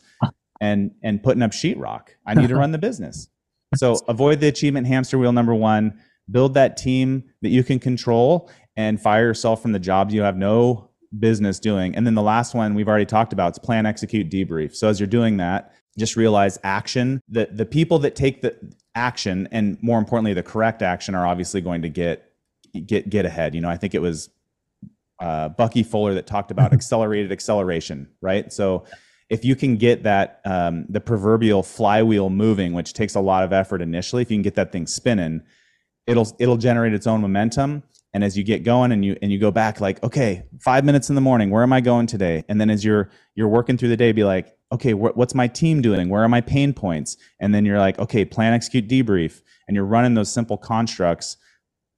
and 0.62 0.96
and 1.04 1.22
putting 1.22 1.44
up 1.44 1.52
sheetrock. 1.52 2.08
I 2.26 2.34
need 2.34 2.50
to 2.50 2.56
run 2.56 2.72
the 2.72 2.80
business. 2.80 3.28
So 3.76 4.00
avoid 4.08 4.40
the 4.40 4.48
achievement 4.48 4.88
hamster 4.88 5.20
wheel 5.20 5.32
number 5.32 5.54
1 5.54 5.94
build 6.32 6.54
that 6.54 6.78
team 6.78 7.24
that 7.42 7.50
you 7.50 7.64
can 7.64 7.80
control 7.80 8.50
and 8.76 9.02
fire 9.02 9.24
yourself 9.24 9.62
from 9.62 9.72
the 9.72 9.80
jobs 9.80 10.14
you 10.14 10.22
have 10.22 10.38
no 10.38 10.90
business 11.20 11.60
doing. 11.60 11.96
And 11.96 12.08
then 12.08 12.16
the 12.16 12.24
last 12.24 12.56
one 12.56 12.74
we've 12.74 12.88
already 12.88 13.06
talked 13.06 13.34
about 13.34 13.54
is 13.54 13.60
plan, 13.60 13.86
execute, 13.86 14.30
debrief. 14.30 14.76
So 14.76 14.88
as 14.88 15.00
you're 15.00 15.08
doing 15.08 15.38
that, 15.38 15.74
just 15.98 16.16
realize 16.16 16.58
action. 16.64 17.22
The 17.30 17.50
the 17.52 17.66
people 17.66 18.00
that 18.00 18.16
take 18.16 18.42
the 18.42 18.56
action 18.96 19.48
and 19.52 19.82
more 19.82 19.98
importantly 19.98 20.34
the 20.34 20.44
correct 20.44 20.82
action 20.82 21.16
are 21.16 21.26
obviously 21.26 21.62
going 21.62 21.82
to 21.82 21.90
get 21.90 22.32
get 22.86 23.10
get 23.10 23.26
ahead 23.26 23.56
you 23.56 23.62
know 23.62 23.70
i 23.70 23.78
think 23.78 23.96
it 23.96 24.02
was 24.02 24.30
uh, 25.20 25.48
bucky 25.50 25.84
fuller 25.84 26.14
that 26.14 26.28
talked 26.28 26.52
about 26.52 26.74
accelerated 26.74 27.32
acceleration 27.32 28.10
right 28.22 28.52
so 28.52 28.84
if 29.30 29.46
you 29.46 29.56
can 29.56 29.78
get 29.78 30.04
that 30.04 30.42
um, 30.46 30.86
the 30.90 31.00
proverbial 31.00 31.64
flywheel 31.64 32.30
moving 32.30 32.74
which 32.74 32.94
takes 32.94 33.16
a 33.16 33.22
lot 33.22 33.44
of 33.44 33.54
effort 33.54 33.82
initially 33.82 34.22
if 34.22 34.30
you 34.30 34.36
can 34.36 34.44
get 34.44 34.56
that 34.56 34.72
thing 34.72 34.86
spinning 34.86 35.42
it'll 36.08 36.36
it'll 36.40 36.58
generate 36.58 36.94
its 36.94 37.08
own 37.08 37.22
momentum 37.22 37.82
and 38.14 38.24
as 38.24 38.38
you 38.38 38.44
get 38.44 38.64
going 38.64 38.92
and 38.92 39.04
you 39.04 39.18
and 39.22 39.32
you 39.32 39.40
go 39.40 39.52
back 39.52 39.82
like 39.82 40.02
okay 40.04 40.44
five 40.60 40.86
minutes 40.86 41.10
in 41.10 41.16
the 41.16 41.22
morning 41.22 41.50
where 41.50 41.64
am 41.64 41.74
i 41.74 41.82
going 41.82 42.08
today? 42.08 42.44
And 42.48 42.62
then 42.62 42.70
as 42.70 42.86
you're 42.86 43.10
you're 43.36 43.48
working 43.48 43.78
through 43.78 43.90
the 43.90 43.98
day 43.98 44.12
be 44.12 44.24
like 44.24 44.56
okay 44.72 44.92
wh- 44.92 45.16
what's 45.18 45.36
my 45.36 45.48
team 45.48 45.82
doing? 45.82 46.10
Where 46.10 46.24
are 46.24 46.30
my 46.30 46.42
pain 46.42 46.74
points? 46.74 47.18
And 47.40 47.54
then 47.54 47.66
you're 47.66 47.80
like 47.80 47.98
okay 48.00 48.26
plan 48.26 48.54
execute 48.54 48.88
debrief. 48.88 49.42
And 49.68 49.76
you're 49.76 49.86
running 49.86 50.14
those 50.14 50.32
simple 50.32 50.58
constructs. 50.58 51.38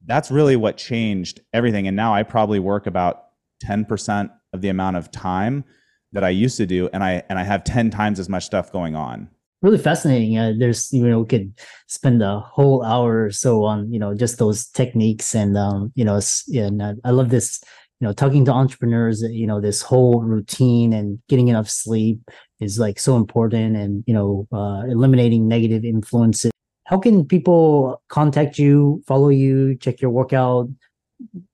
That's 0.05 0.29
really 0.31 0.55
what 0.55 0.77
changed 0.77 1.41
everything. 1.53 1.87
And 1.87 1.95
now 1.95 2.13
i 2.13 2.23
probably 2.23 2.59
work 2.59 2.87
about 2.87 3.23
10% 3.63 4.31
of 4.53 4.61
the 4.61 4.69
amount 4.69 4.97
of 4.97 5.11
time 5.11 5.63
that 6.11 6.23
i 6.23 6.29
used 6.29 6.57
to 6.57 6.65
do. 6.65 6.89
And 6.93 7.03
i 7.03 7.23
and 7.29 7.37
i 7.37 7.43
have 7.43 7.63
10 7.63 7.89
times 7.89 8.19
as 8.19 8.29
much 8.29 8.45
stuff 8.45 8.71
going 8.71 8.95
on 8.95 9.29
really 9.65 9.79
fascinating. 9.79 10.37
Uh, 10.37 10.53
there's 10.57 10.93
you 10.93 11.07
know 11.07 11.21
we 11.21 11.25
could 11.25 11.51
spend 11.87 12.21
a 12.21 12.39
whole 12.39 12.83
hour 12.83 13.25
or 13.25 13.31
so 13.31 13.63
on 13.63 13.91
you 13.91 13.99
know 13.99 14.13
just 14.13 14.37
those 14.37 14.67
techniques 14.67 15.33
and 15.33 15.57
um, 15.57 15.91
you 15.95 16.05
know 16.05 16.19
and 16.53 16.81
uh, 16.81 16.93
I 17.03 17.09
love 17.09 17.29
this 17.29 17.61
you 17.99 18.07
know 18.07 18.13
talking 18.13 18.45
to 18.45 18.51
entrepreneurs 18.51 19.23
you 19.23 19.47
know 19.47 19.59
this 19.59 19.81
whole 19.81 20.21
routine 20.21 20.93
and 20.93 21.19
getting 21.27 21.47
enough 21.47 21.69
sleep 21.69 22.19
is 22.59 22.77
like 22.77 22.99
so 22.99 23.17
important 23.17 23.75
and 23.75 24.03
you 24.05 24.13
know 24.13 24.47
uh, 24.53 24.83
eliminating 24.87 25.47
negative 25.47 25.83
influences. 25.83 26.51
How 26.85 26.99
can 26.99 27.25
people 27.25 28.03
contact 28.09 28.59
you, 28.59 29.03
follow 29.07 29.29
you, 29.29 29.75
check 29.77 29.99
your 29.99 30.11
workout, 30.11 30.69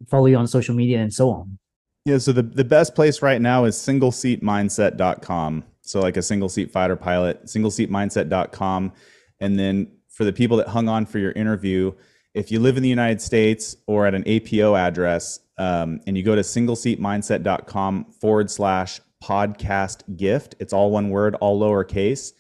follow 0.10 0.26
you 0.26 0.36
on 0.36 0.46
social 0.46 0.76
media, 0.76 1.00
and 1.00 1.14
so 1.14 1.30
on? 1.30 1.58
Yeah, 2.04 2.18
so 2.18 2.34
the, 2.34 2.44
the 2.44 2.66
best 2.66 2.96
place 2.96 3.22
right 3.22 3.40
now 3.40 3.64
is 3.64 3.78
singleseatmindset.com. 3.78 5.64
So 5.92 6.00
like 6.00 6.16
a 6.16 6.22
single 6.22 6.48
seat 6.48 6.72
fighter 6.72 6.96
pilot, 6.96 7.46
singleseatmindset.com. 7.46 8.94
And 9.42 9.60
then 9.60 9.92
for 10.08 10.24
the 10.24 10.32
people 10.32 10.56
that 10.58 10.70
hung 10.70 10.88
on 10.88 11.06
for 11.06 11.20
your 11.20 11.34
interview, 11.34 11.92
if 12.34 12.50
you 12.50 12.62
live 12.62 12.78
in 12.78 12.84
the 12.84 12.90
United 12.90 13.22
States 13.22 13.76
or 13.88 14.08
at 14.08 14.16
an 14.16 14.24
APO 14.26 14.76
address, 14.76 15.40
um, 15.58 16.00
and 16.08 16.18
you 16.18 16.24
go 16.24 16.34
to 16.34 16.42
singleseatmindset.com 16.42 18.06
forward 18.22 18.50
slash 18.50 19.02
podcast 19.22 20.16
gift, 20.16 20.56
it's 20.60 20.72
all 20.72 20.92
one 20.92 21.10
word, 21.10 21.36
all 21.36 21.60
lowercase. 21.60 22.32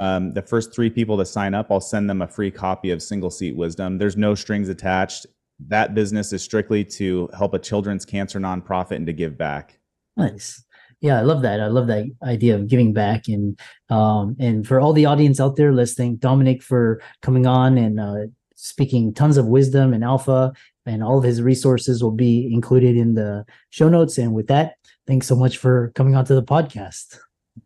Um, 0.00 0.32
the 0.32 0.42
first 0.42 0.74
three 0.74 0.88
people 0.88 1.18
to 1.18 1.26
sign 1.26 1.54
up, 1.54 1.70
I'll 1.70 1.80
send 1.80 2.08
them 2.08 2.22
a 2.22 2.28
free 2.28 2.50
copy 2.50 2.90
of 2.90 3.02
Single 3.02 3.30
Seat 3.30 3.54
Wisdom. 3.54 3.98
There's 3.98 4.16
no 4.16 4.34
strings 4.34 4.70
attached. 4.70 5.26
That 5.66 5.94
business 5.94 6.32
is 6.32 6.42
strictly 6.42 6.84
to 6.84 7.28
help 7.36 7.52
a 7.52 7.58
children's 7.58 8.06
cancer 8.06 8.38
nonprofit 8.38 8.96
and 8.96 9.06
to 9.06 9.12
give 9.12 9.36
back. 9.36 9.78
Nice 10.16 10.64
yeah 11.00 11.18
i 11.18 11.22
love 11.22 11.42
that. 11.42 11.60
I 11.60 11.66
love 11.68 11.86
that 11.88 12.06
idea 12.22 12.54
of 12.54 12.68
giving 12.68 12.92
back 12.92 13.28
and 13.28 13.58
um 13.90 14.36
and 14.38 14.66
for 14.66 14.80
all 14.80 14.92
the 14.92 15.06
audience 15.06 15.40
out 15.40 15.56
there 15.56 15.72
let's 15.72 15.94
thank 15.94 16.20
dominic 16.20 16.62
for 16.62 17.00
coming 17.22 17.46
on 17.46 17.78
and 17.78 18.00
uh 18.00 18.26
speaking 18.58 19.14
tons 19.14 19.36
of 19.36 19.46
wisdom 19.46 19.94
and 19.94 20.02
alpha 20.02 20.52
and 20.84 21.02
all 21.04 21.18
of 21.18 21.24
his 21.24 21.40
resources 21.40 22.02
will 22.02 22.10
be 22.10 22.52
included 22.52 22.96
in 22.96 23.14
the 23.14 23.44
show 23.70 23.88
notes. 23.88 24.18
And 24.18 24.34
with 24.34 24.48
that 24.48 24.74
thanks 25.06 25.28
so 25.28 25.36
much 25.36 25.58
for 25.58 25.92
coming 25.94 26.16
on 26.16 26.24
to 26.24 26.34
the 26.34 26.42
podcast. 26.42 27.18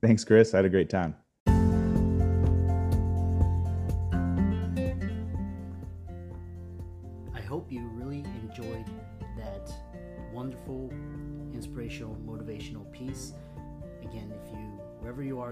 Thanks 0.03 0.23
chris. 0.23 0.53
I 0.53 0.59
had 0.59 0.66
a 0.66 0.71
great 0.71 0.90
time 0.90 1.16